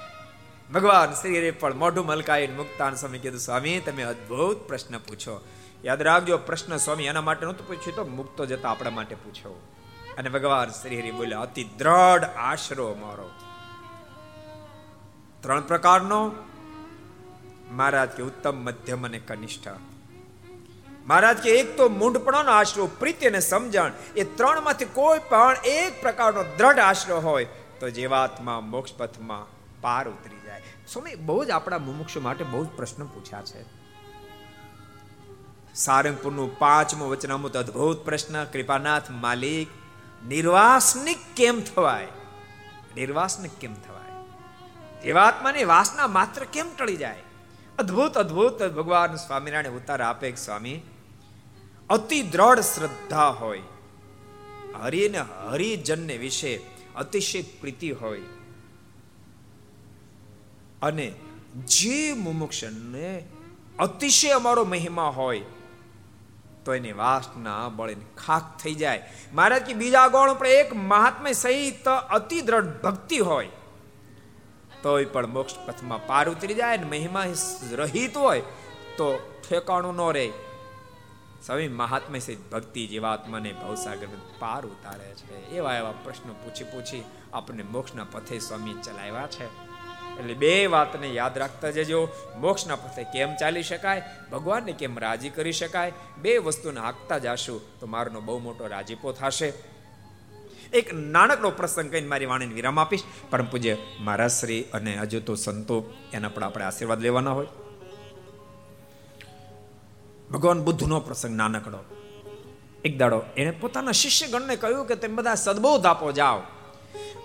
ભગવાન 0.73 1.13
શ્રીએ 1.13 1.51
પણ 1.51 1.75
મોઢું 1.75 2.05
મલકાઈને 2.05 2.55
મુક્તાન 2.55 2.95
સ્વામી 2.95 3.19
કીધું, 3.19 3.39
સ્વામી, 3.39 3.79
તમે 3.79 4.03
અદ્ભુત 4.03 4.67
પ્રશ્ન 4.67 4.97
પૂછો. 4.97 5.45
યાદ 5.85 6.01
રાખજો, 6.01 6.37
પ્રશ્ન 6.37 6.77
સ્વામી 6.77 7.03
એના 7.03 7.21
માટે 7.21 7.45
નહોતું 7.45 7.67
પૂછ્યું, 7.67 7.95
તો 7.95 8.05
મુક્તો 8.05 8.45
જતા 8.45 8.69
આપણા 8.69 8.89
માટે 8.89 9.15
પૂછો. 9.15 9.67
અને 10.17 10.29
ભગવાન 10.29 10.69
શ્રી 10.69 10.99
હરિ 10.99 11.11
બોલ્યા, 11.11 11.39
અતિ 11.39 11.63
દ્રઢ 11.63 12.23
આશરો 12.23 12.95
મારો. 13.01 13.29
ત્રણ 15.41 15.61
પ્રકારનો. 15.61 16.31
મહારાજ 17.71 18.09
કે 18.09 18.23
ઉત્તમ, 18.23 18.55
મધ્યમ 18.55 19.05
અને 19.05 19.19
કનિષ્ઠ. 19.19 19.67
મહારાજ 21.07 21.37
કે 21.37 21.49
એક 21.49 21.77
તો 21.77 21.89
મૂંઢપણાનો 21.89 22.51
આશરો, 22.51 22.87
પ્રીતિ 22.87 23.25
અને 23.25 23.39
સમજણ, 23.39 23.91
એ 24.15 24.23
ત્રણમાંથી 24.23 24.85
કોઈ 24.85 25.19
પણ 25.29 25.55
એક 25.65 26.01
પ્રકારનો 26.01 26.43
દ્રઢ 26.43 26.79
આશરો 26.79 27.19
હોય, 27.19 27.45
તો 27.79 27.89
જીવાત્મા 27.89 28.59
મોક્ષ 28.59 28.93
પથમાં 28.93 29.47
પાર 29.81 30.07
ઉતરી 30.07 30.34
સ્વામી, 30.87 31.15
બહુ 31.15 31.45
જ 31.45 31.49
આપણા 31.49 31.77
મુમુક્ષ 31.77 32.17
માટે 32.17 32.43
બહુ 32.43 32.65
જ 32.65 32.67
પ્રશ્ન 32.67 33.05
પૂછ્યા 33.05 33.41
છે. 33.41 33.65
સારંગપુરનું 35.75 36.59
પાંચમું 36.59 37.09
વચનામૃત 37.09 37.57
અદ્ભુત 37.57 38.05
પ્રશ્ન, 38.05 38.43
કૃપાનાથ 38.43 39.09
માલિક, 39.09 39.67
નિર્વાસનિક 40.27 41.17
કેમ 41.35 41.61
થવાય? 41.61 42.07
નિર્વાસનિક 42.95 43.51
કેમ 43.51 43.73
થવાય? 43.73 44.05
જીવાત્માની 45.01 45.63
વાસના 45.63 46.07
માત્ર 46.07 46.43
કેમ 46.43 46.75
ટળી 46.75 46.95
જાય? 46.95 47.23
અદ્ભુત 47.79 48.17
અદ્ભુત 48.17 48.63
ભગવાન 48.63 49.15
સ્વામિનારાયણ 49.15 49.75
ઉત્તર 49.75 50.01
આપે 50.01 50.35
સ્વામી, 50.35 50.81
અતિ 51.89 52.21
દ્રઢ 52.21 52.59
શ્રદ્ધા 52.59 53.27
હોય. 53.27 53.61
હરિને 54.81 55.19
હરિજનને 55.19 56.17
વિશે 56.17 56.61
અતિશય 56.95 57.41
પ્રીતિ 57.41 57.91
હોય. 57.91 58.21
અને 60.85 61.07
જે 61.67 62.13
મુમુક્ષને 62.13 63.11
અતિશય 63.79 64.29
અમારો 64.31 64.63
મહિમા 64.65 65.09
હોય, 65.09 65.41
તો 66.65 66.73
એની 66.73 66.91
વાસના 66.93 67.69
બળીને 67.69 68.05
ખાક 68.17 68.45
થઈ 68.61 68.75
જાય. 68.75 69.01
મહારાજ 69.33 69.63
કે 69.63 69.73
બીજા 69.73 70.07
ગોળ 70.07 70.33
પર 70.33 70.47
એક 70.47 70.73
મહાત્મા 70.85 71.31
સહિત 71.31 71.89
અતિ 72.09 72.41
દ્રઢ 72.41 72.71
ભક્તિ 72.83 73.19
હોય, 73.19 73.49
તોય 74.83 75.05
પણ 75.05 75.27
મોક્ષ 75.27 75.55
પથમાં 75.65 76.07
પાર 76.07 76.25
ઉતરી 76.29 76.53
જાય 76.53 76.77
ને 76.77 76.89
મહિમા 76.89 77.25
રહિત 77.71 78.17
હોય, 78.17 78.41
તો 78.97 79.07
ઠેકાણું 79.49 79.95
ન 79.95 80.11
રહે. 80.13 80.27
સ્વામી 81.45 81.67
મહાત્મા 81.67 82.19
સહિત 82.19 82.41
ભક્તિ 82.51 82.87
જીવાત્માને 82.87 83.51
ભવસાગર 83.53 84.07
પાર 84.39 84.65
ઉતારે 84.65 85.11
છે. 85.13 85.35
એવા 85.49 85.75
એવા 85.75 85.93
પ્રશ્નો 86.03 86.33
પૂછી 86.33 86.63
પૂછી 86.63 87.03
આપણને 87.33 87.63
મોક્ષના 87.63 88.07
પથે 88.11 88.39
સ્વામી 88.39 88.73
ચલાવ્યા 88.73 89.27
છે. 89.27 89.47
એટલે 90.19 90.33
બે 90.33 90.65
વાતને 90.65 91.07
યાદ 91.07 91.37
રાખતા 91.37 91.71
જજો. 91.71 92.07
મોક્ષના 92.37 92.75
પથે 92.75 93.03
કેમ 93.03 93.35
ચાલી 93.35 93.63
શકાય? 93.63 94.01
ભગવાનને 94.31 94.71
કેમ 94.71 94.99
રાજી 94.99 95.29
કરી 95.29 95.51
શકાય? 95.51 95.93
બે 96.17 96.37
વસ્તુને 96.37 96.79
હાંકતા 96.79 97.17
જાશું 97.17 97.79
તો 97.79 97.87
મારનો 97.87 98.21
બહુ 98.21 98.39
મોટો 98.39 98.67
રાજીપો 98.67 99.11
થશે. 99.11 99.53
એક 100.73 100.93
નાનકડો 100.93 101.51
પ્રસંગ 101.51 101.91
કહીને 101.91 102.07
મારી 102.07 102.25
વાણીને 102.25 102.53
વિરામ 102.53 102.79
આપીશ. 102.79 103.03
પરમ 103.29 103.45
પૂજ્ય 103.45 103.77
મારા 103.99 104.27
શ્રી 104.27 104.63
અને 104.73 104.97
હજુ 104.97 105.19
તો 105.19 105.35
સંતો, 105.35 105.93
એના 106.13 106.29
પણ 106.29 106.43
આપણે 106.43 106.65
આશીર્વાદ 106.65 107.01
લેવાના 107.01 107.31
હોય. 107.31 107.47
ભગવાન 110.31 110.63
બુદ્ધનો 110.63 110.99
પ્રસંગ 110.99 111.35
નાનકડો. 111.35 111.77
એક 112.85 112.97
દાડો 112.97 113.23
એણે 113.37 113.51
પોતાના 113.51 113.91
શિષ્યગણને 113.91 114.55
કહ્યું 114.55 114.87
કે 114.87 114.95
તમે 114.95 115.15
બધા 115.15 115.35
સદબોધ 115.35 115.85
આપો, 115.85 116.11
જાઓ. 116.11 116.41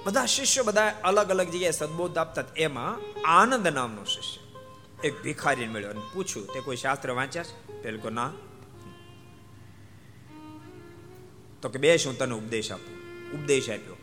બધા 0.04 0.26
શિષ્યો 0.26 0.64
બધા 0.64 1.00
અલગ 1.04 1.28
અલગ 1.28 1.48
જગ્યાએ 1.48 1.70
સદબોધ 1.70 2.18
આપતા 2.18 2.44
એમાં 2.56 2.98
આનંદ 3.28 3.68
નામનો 3.68 4.04
શિષ્ય 4.04 4.50
એક 5.04 5.22
ભિખારી 5.22 5.66
મળ્યો 5.66 5.90
અને 5.90 6.00
પૂછ્યું, 6.14 6.46
તે 6.46 6.60
કોઈ 6.60 6.76
શાસ્ત્ર 6.76 7.10
વાંચ્યા 7.10 7.42
છે? 7.42 7.82
પેલું 7.82 8.12
ના. 8.12 8.32
તો 11.62 11.68
કે 11.68 11.78
બે 11.78 11.96
શું 11.96 12.18
તને 12.18 12.34
ઉપદેશ 12.34 12.72
આપું. 12.72 12.94
ઉપદેશ 13.32 13.70
આપ્યો. 13.70 13.96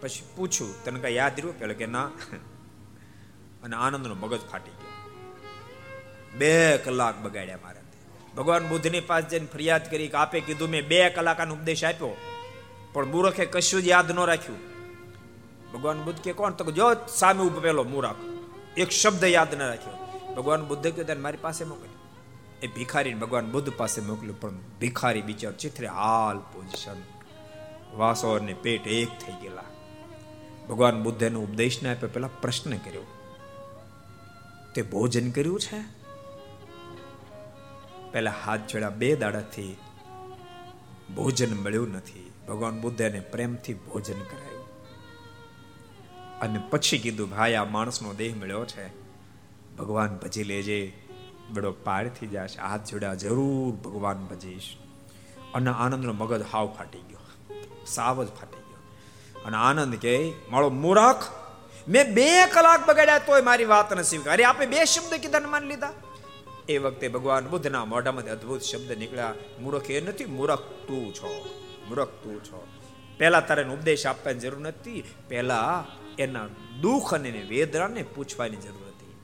પછી 0.00 0.22
પૂછ્યું, 0.36 0.84
તને 0.84 1.00
કઈ 1.00 1.14
યાદ 1.14 1.32
રહ્યું? 1.36 1.58
પેલો 1.58 1.74
કે, 1.74 1.86
ના. 1.86 2.10
અને 3.62 3.76
આનંદનો 3.76 4.14
મગજ 4.14 4.40
ફાટી 4.40 4.70
ગયો. 4.70 5.10
બે 6.38 6.78
કલાક 6.78 7.18
બગાડ્યા 7.18 7.58
મારે 7.62 7.80
ભગવાન 8.36 8.68
બુદ્ધની 8.68 9.00
પાસે 9.00 9.28
જઈને 9.28 9.46
ફરિયાદ 9.46 9.90
કરી 9.90 10.08
કે, 10.08 10.16
આપે 10.16 10.40
કીધું, 10.40 10.68
મેં 10.68 10.88
બે 10.88 11.10
કલાકનો 11.10 11.54
ઉપદેશ 11.54 11.84
આપ્યો. 11.84 12.16
પણ 12.92 13.06
મૂરખે 13.06 13.46
કશું 13.46 13.82
જ 13.82 13.86
યાદ 13.86 14.10
ન 14.10 14.24
રાખ્યું. 14.24 14.77
ભગવાન 15.74 15.98
બુદ્ધ 16.04 16.20
કે 16.20 16.32
કોણ 16.32 16.52
તો 16.52 16.72
જો 16.72 16.86
સામે 17.16 17.42
ઊભો 17.44 17.60
પેલો 17.60 17.84
મૂરખ 17.84 18.20
એક 18.76 18.90
શબ્દ 18.92 19.24
યાદ 19.26 19.54
ન 19.54 19.62
રાખ્યો. 19.62 19.96
ભગવાન 20.34 20.62
બુદ્ધ 20.66 20.86
કહ્યું 20.88 21.22
મારી 21.22 21.42
પાસે 21.42 21.64
મોકલ્યો 21.64 21.96
એ 22.62 22.66
ભિખારીને 22.66 23.20
ભગવાન 23.20 23.46
બુદ્ધ 23.50 23.70
પાસે 23.76 24.00
મોકલ્યું, 24.00 24.40
પણ 24.40 24.56
ભિખારી 24.80 25.22
બિચાર 25.22 25.52
ચિત્રે 25.52 25.88
હાલ 25.88 26.38
પોઝિશન. 26.52 27.00
વાસો 27.96 28.38
ને 28.38 28.54
પેટ 28.54 28.86
એક 28.92 29.12
થઈ 29.20 29.36
ગયેલા. 29.42 29.68
ભગવાન 30.68 30.96
બુદ્ધ 31.02 31.22
એનો 31.22 31.40
ઉપદેશ 31.40 31.76
ને 31.82 31.88
આપ્યો, 31.92 32.10
પેલા 32.14 32.30
પ્રશ્ન 32.42 32.72
કર્યો, 32.76 33.06
તે 34.74 34.80
ભોજન 34.82 35.30
કર્યું 35.30 35.60
છે? 35.60 35.80
પેલા 38.12 38.34
હાથ 38.44 38.64
જોડ્યા 38.68 38.98
બે 39.00 39.08
દાડાથી 39.16 39.72
ભોજન 41.16 41.52
મળ્યું 41.54 41.90
નથી. 41.92 42.26
ભગવાન 42.48 42.80
બુદ્ધ 42.80 43.00
એને 43.00 43.20
પ્રેમથી 43.32 43.74
ભોજન 43.86 44.20
કરાયું 44.30 44.57
અને 46.40 46.62
પછી 46.70 46.98
કીધું, 46.98 47.30
ભાઈ, 47.30 47.54
આ 47.54 47.64
માણસનો 47.64 48.14
દેહ 48.14 48.34
મળ્યો 48.34 48.64
છે. 48.64 48.88
ભગવાન 49.76 50.16
ભજી 50.16 50.44
લેજે. 50.44 50.92
બડો 51.50 51.72
પાર 51.72 52.08
થઈ 52.08 52.26
જશે. 52.26 52.60
હાથ 52.60 52.84
જોડ્યા 52.84 53.14
જરૂર 53.14 53.74
ભગવાન 53.74 54.16
ભજીશ. 54.16 54.76
અને 55.54 55.70
આનંદનો 55.70 56.12
મગજ 56.12 56.44
હાવ 56.52 56.74
ફાટી 56.78 56.98
ગયો. 56.98 57.18
સાવ 57.86 58.24
જ 58.24 58.28
ફાટી 58.28 58.56
ગયો. 58.56 58.76
અને 59.44 59.56
આનંદ 59.56 59.94
કે 59.94 60.32
મારો 60.50 60.70
મૂરખ, 60.70 61.24
મેં 61.88 62.14
બે 62.14 62.46
કલાક 62.46 62.88
બગાડ્યા 62.88 63.18
તોય 63.18 63.40
મારી 63.40 63.64
વાત 63.64 63.92
ન 63.92 64.02
અરે 64.30 64.44
આપણે 64.44 64.66
બે 64.66 64.84
શબ્દ 64.84 65.14
કીધા 65.14 65.40
માન 65.40 65.62
લીધા? 65.62 65.92
એ 66.68 66.78
વખતે 66.78 67.08
ભગવાન 67.08 67.48
બુદ્ધના 67.48 67.84
મોઢામાંથી 67.84 68.28
અદ્ભુત 68.28 68.60
શબ્દ 68.60 68.92
નીકળ્યા. 68.92 69.34
મૂરખ 69.60 69.90
એ 69.90 70.00
નથી, 70.00 70.24
મૂરખ 70.24 70.60
તું 70.60 71.14
છો. 71.14 71.48
મૂરખ 71.88 72.08
તું 72.08 72.44
છો. 72.44 72.66
પહેલા 73.18 73.40
તારે 73.40 73.64
ઉપદેશ 73.64 74.06
આપવાની 74.06 74.38
જરૂર 74.38 74.60
નથી. 74.60 75.04
પહેલા 75.28 75.86
એના 76.18 76.46
દુઃખ 76.80 77.14
અને 77.14 77.30
વેદનાને 77.30 78.02
પૂછવાની 78.02 78.56
જરૂર 78.56 78.88
હતી. 78.88 79.16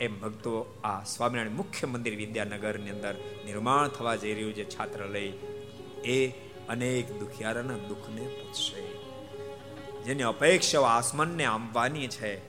એમ 0.00 0.20
ભક્તો 0.20 0.80
આ 0.84 1.04
સ્વામિનારાયણ 1.04 1.56
મુખ્ય 1.56 1.86
મંદિર 1.86 2.16
વિદ્યાનગરની 2.16 2.90
અંદર 2.90 3.14
નિર્માણ 3.44 3.88
થવા 3.88 4.16
જઈ 4.16 4.34
રહ્યું 4.34 4.54
છે 4.54 4.70
છાત્રાલય. 4.70 5.32
એ 6.04 6.28
અનેક 6.68 7.18
દુખિયારાના 7.18 7.74
દુઃખને 7.74 8.20
પૂછશે. 8.20 8.98
જેની 10.02 10.22
અપેક્ષાઓ 10.22 10.82
આસમાનને 10.82 11.44
આંબવાની 11.44 12.08
છે. 12.08 12.40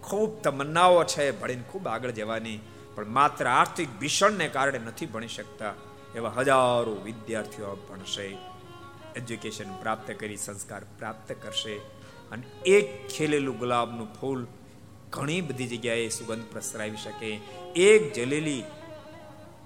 ખૂબ 0.00 0.42
તમન્નાઓ 0.42 1.04
છે 1.04 1.30
ભણીને 1.30 1.62
ખૂબ 1.62 1.88
આગળ 1.88 2.10
જવાની. 2.10 2.58
પણ 2.94 3.08
માત્ર 3.08 3.46
આર્થિક 3.46 3.88
ભીષણને 3.98 4.48
કારણે 4.48 4.78
નથી 4.78 5.06
ભણી 5.06 5.28
શકતા 5.28 5.74
એવા 6.14 6.30
હજારો 6.30 7.00
વિદ્યાર્થીઓ 7.04 7.86
ભણશે. 7.90 8.36
એજ્યુકેશન 9.16 9.76
પ્રાપ્ત 9.76 10.10
કરી, 10.10 10.36
સંસ્કાર 10.36 10.82
પ્રાપ્ત 10.98 11.32
કરશે. 11.32 12.01
અને 12.32 12.44
એક 12.66 12.86
ખેલેલું 13.08 13.58
ગુલાબનું 13.58 14.08
ફૂલ 14.14 14.46
ઘણી 15.10 15.40
બધી 15.40 15.66
જગ્યાએ 15.66 16.08
સુગંધ 16.08 16.46
પ્રસરાવી 16.52 16.96
શકે. 16.96 17.30
એક 17.76 18.12
જલેલી 18.12 18.62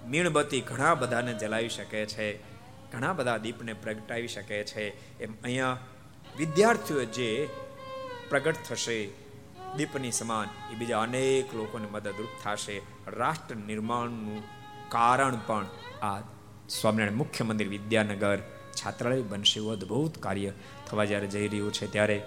મીણબત્તી 0.07 0.61
ઘણા 0.61 0.95
બધાને 0.95 1.35
જલાવી 1.35 1.69
શકે 1.69 2.07
છે. 2.07 2.27
ઘણા 2.93 3.13
બધા 3.13 3.37
દીપને 3.37 3.73
પ્રગટાવી 3.73 4.29
શકે 4.29 4.59
છે. 4.65 4.85
એમ 5.21 5.33
અહીંયા 5.45 5.79
વિદ્યાર્થીઓ 6.39 7.05
જે 7.05 7.31
પ્રગટ 8.29 8.57
થશે, 8.69 8.99
દીપની 9.77 10.13
સમાન 10.13 10.49
એ 10.73 10.75
બીજા 10.75 11.01
અનેક 11.01 11.55
લોકોને 11.55 11.89
મદદરૂપ 11.93 12.33
થશે. 12.45 12.77
રાષ્ટ્ર 13.07 13.57
નિર્માણનું 13.57 14.43
કારણ 14.89 15.37
પણ 15.47 15.67
આ 16.03 16.21
સ્વામિનારાયણ 16.69 17.17
મુખ્ય 17.17 17.45
મંદિર 17.45 17.69
વિદ્યાનગર 17.69 18.39
છાત્રાલય 18.79 19.23
બનશે. 19.23 19.61
એવું 19.61 19.73
અદ્ભુત 19.73 20.19
કાર્ય 20.19 20.53
થવા 20.87 21.05
જ્યારે 21.05 21.27
જઈ 21.27 21.49
રહ્યું 21.49 21.73
છે, 21.73 21.87
ત્યારે 21.93 22.19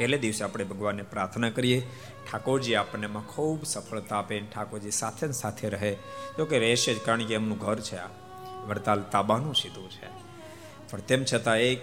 પહેલે 0.00 0.18
દિવસે 0.18 0.44
આપણે 0.44 0.64
ભગવાનને 0.64 1.02
પ્રાર્થના 1.02 1.50
કરીએ. 1.50 1.86
ઠાકોરજી 2.32 2.74
આપણને 2.74 3.06
એમાં 3.06 3.26
ખૂબ 3.26 3.64
સફળતા 3.64 4.18
આપે 4.18 4.40
ઠાકોરજી 4.40 4.90
સાથે 4.90 5.26
ને 5.26 5.32
સાથે 5.32 5.68
રહે. 5.68 5.96
તો 6.36 6.44
કે 6.44 6.58
રહેશે 6.58 6.94
જ, 6.94 7.00
કારણ 7.00 7.24
કે 7.24 7.34
એમનું 7.34 7.58
ઘર 7.58 7.80
છે 7.80 7.96
આ. 7.96 8.08
વડતાલ 8.66 9.02
તાબાનું 9.02 9.54
સીધું 9.54 9.90
છે. 9.90 10.08
પણ 10.90 11.00
તેમ 11.00 11.24
છતાં 11.24 11.56
એક 11.56 11.80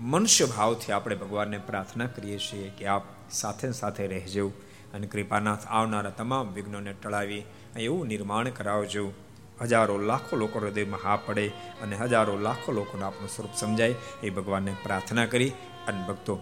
મનુષ્ય 0.00 0.46
ભાવથી 0.46 0.92
આપણે 0.92 1.16
ભગવાનને 1.16 1.58
પ્રાર્થના 1.58 2.06
કરીએ 2.06 2.38
છીએ 2.38 2.68
કે 2.78 2.86
આપ 2.86 3.02
સાથે 3.30 3.72
સાથે 3.72 4.06
રહેજો 4.06 4.52
અને 4.94 5.06
કૃપાનાથ 5.06 5.66
આવનારા 5.66 6.10
તમામ 6.10 6.52
વિઘ્નોને 6.52 6.92
ટળાવી 6.92 7.44
એવું 7.78 8.06
નિર્માણ 8.06 8.48
કરાવજો. 8.48 9.12
હજારો 9.60 9.98
લાખો 9.98 10.36
લોકો 10.36 10.58
હૃદયમાં 10.58 11.00
હા 11.04 11.16
પડે 11.16 11.48
અને 11.82 11.96
હજારો 11.96 12.38
લાખો 12.38 12.72
લોકોને 12.72 13.04
આપણું 13.04 13.28
સ્વરૂપ 13.28 13.50
સમજાય. 13.56 13.94
એ 14.22 14.30
ભગવાનને 14.30 14.74
પ્રાર્થના 14.82 15.26
કરી 15.26 15.50
અને 15.88 16.06
ભક્તો 16.08 16.40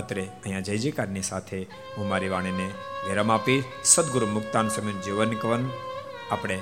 અત્રે 0.00 0.24
અહીંયા 0.24 0.66
જય 0.68 0.80
જયકારની 0.84 1.22
સાથે 1.22 1.58
હું 1.96 2.08
મારી 2.08 2.32
વાણીને 2.34 2.66
વિરામ 3.06 3.30
આપી 3.30 3.60
સદગુરુ 3.84 4.26
મુક્તાન 4.26 4.68
સમય 4.68 5.00
જીવન 5.04 5.32
કવન 5.42 5.64
આપણે 6.30 6.58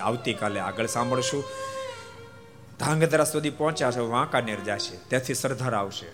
આવતીકાલે 0.00 0.60
આગળ 0.60 0.86
સાંભળશું. 0.86 1.44
ધાંગધરા 2.80 3.24
સુધી 3.24 3.56
પહોંચ્યા 3.60 3.94
છે 3.96 4.10
વાંકાનેર 4.14 4.60
જશે, 4.60 4.94
ત્યાંથી 5.08 5.34
સરદાર 5.34 5.74
આવશે. 5.74 6.08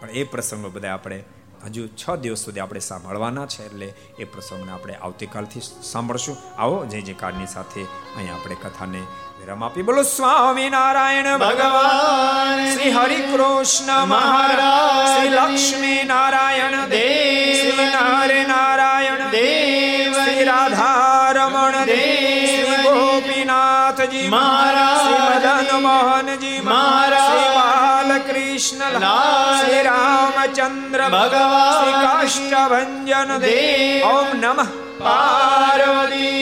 પણ 0.00 0.10
એ 0.10 0.24
પ્રસંગો 0.24 0.70
બધા 0.70 0.94
આપણે 0.94 1.18
હજુ 1.64 1.82
છ 2.00 2.04
દિવસ 2.22 2.44
સુધી 2.44 2.60
આપણે 2.60 2.80
સાંભળવાના 2.80 3.46
છે, 3.46 3.62
એટલે 3.66 3.88
એ 4.18 4.24
પ્રસંગને 4.24 4.72
આપણે 4.72 4.94
આવતીકાલથી 4.96 5.64
સાંભળશું. 5.92 6.36
આવો 6.58 6.76
જય 6.86 7.00
જયકારની 7.00 7.46
સાથે 7.46 7.82
અહીંયા 8.16 8.34
આપણે 8.34 8.56
કથાને 8.62 9.02
વિરામ 9.38 9.60
આપી 9.62 9.82
બોલો 9.82 10.02
સ્વામી 10.04 10.70
નારાયણ 10.70 11.28
ભગવાન 11.40 12.62
શ્રી 12.68 12.92
હરિ 12.92 13.18
કૃષ્ણ 13.24 14.08
મહારાજ 14.08 15.10
શ્રી 15.10 15.32
લક્ષ્મી 15.32 16.00
નારાયણ 16.06 16.74
દેવ 16.88 17.52
શ્રી 17.58 17.86
નારે 17.88 18.40
નારાયણ 18.48 19.22
દેવ 19.28 20.16
શ્રી 20.16 20.48
રાધા 20.48 21.34
રમણ 21.34 21.78
દેવ 21.86 22.48
શ્રી 22.48 22.80
ગોપીનાથજી 22.88 24.24
મહારાજ 24.28 24.98
શ્રી 25.04 25.22
મદન 25.28 25.86
મોહનજી 25.86 26.58
મહારાજ 26.62 27.28
શ્રી 27.28 27.48
બાલકૃષ્ણ 27.58 29.08
શ્રી 29.54 29.86
રામચંદ્ર 29.88 31.06
ભગવાન 31.08 31.72
શ્રી 31.72 31.96
કાષ્ટભન 32.02 33.38
દેવ 33.40 34.10
ઓમ 34.10 34.36
નમઃ 34.38 34.76
પાર્વતી 35.00 36.38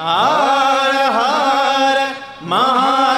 હર 0.00 0.96
હર 1.14 1.49
महा 2.50 3.09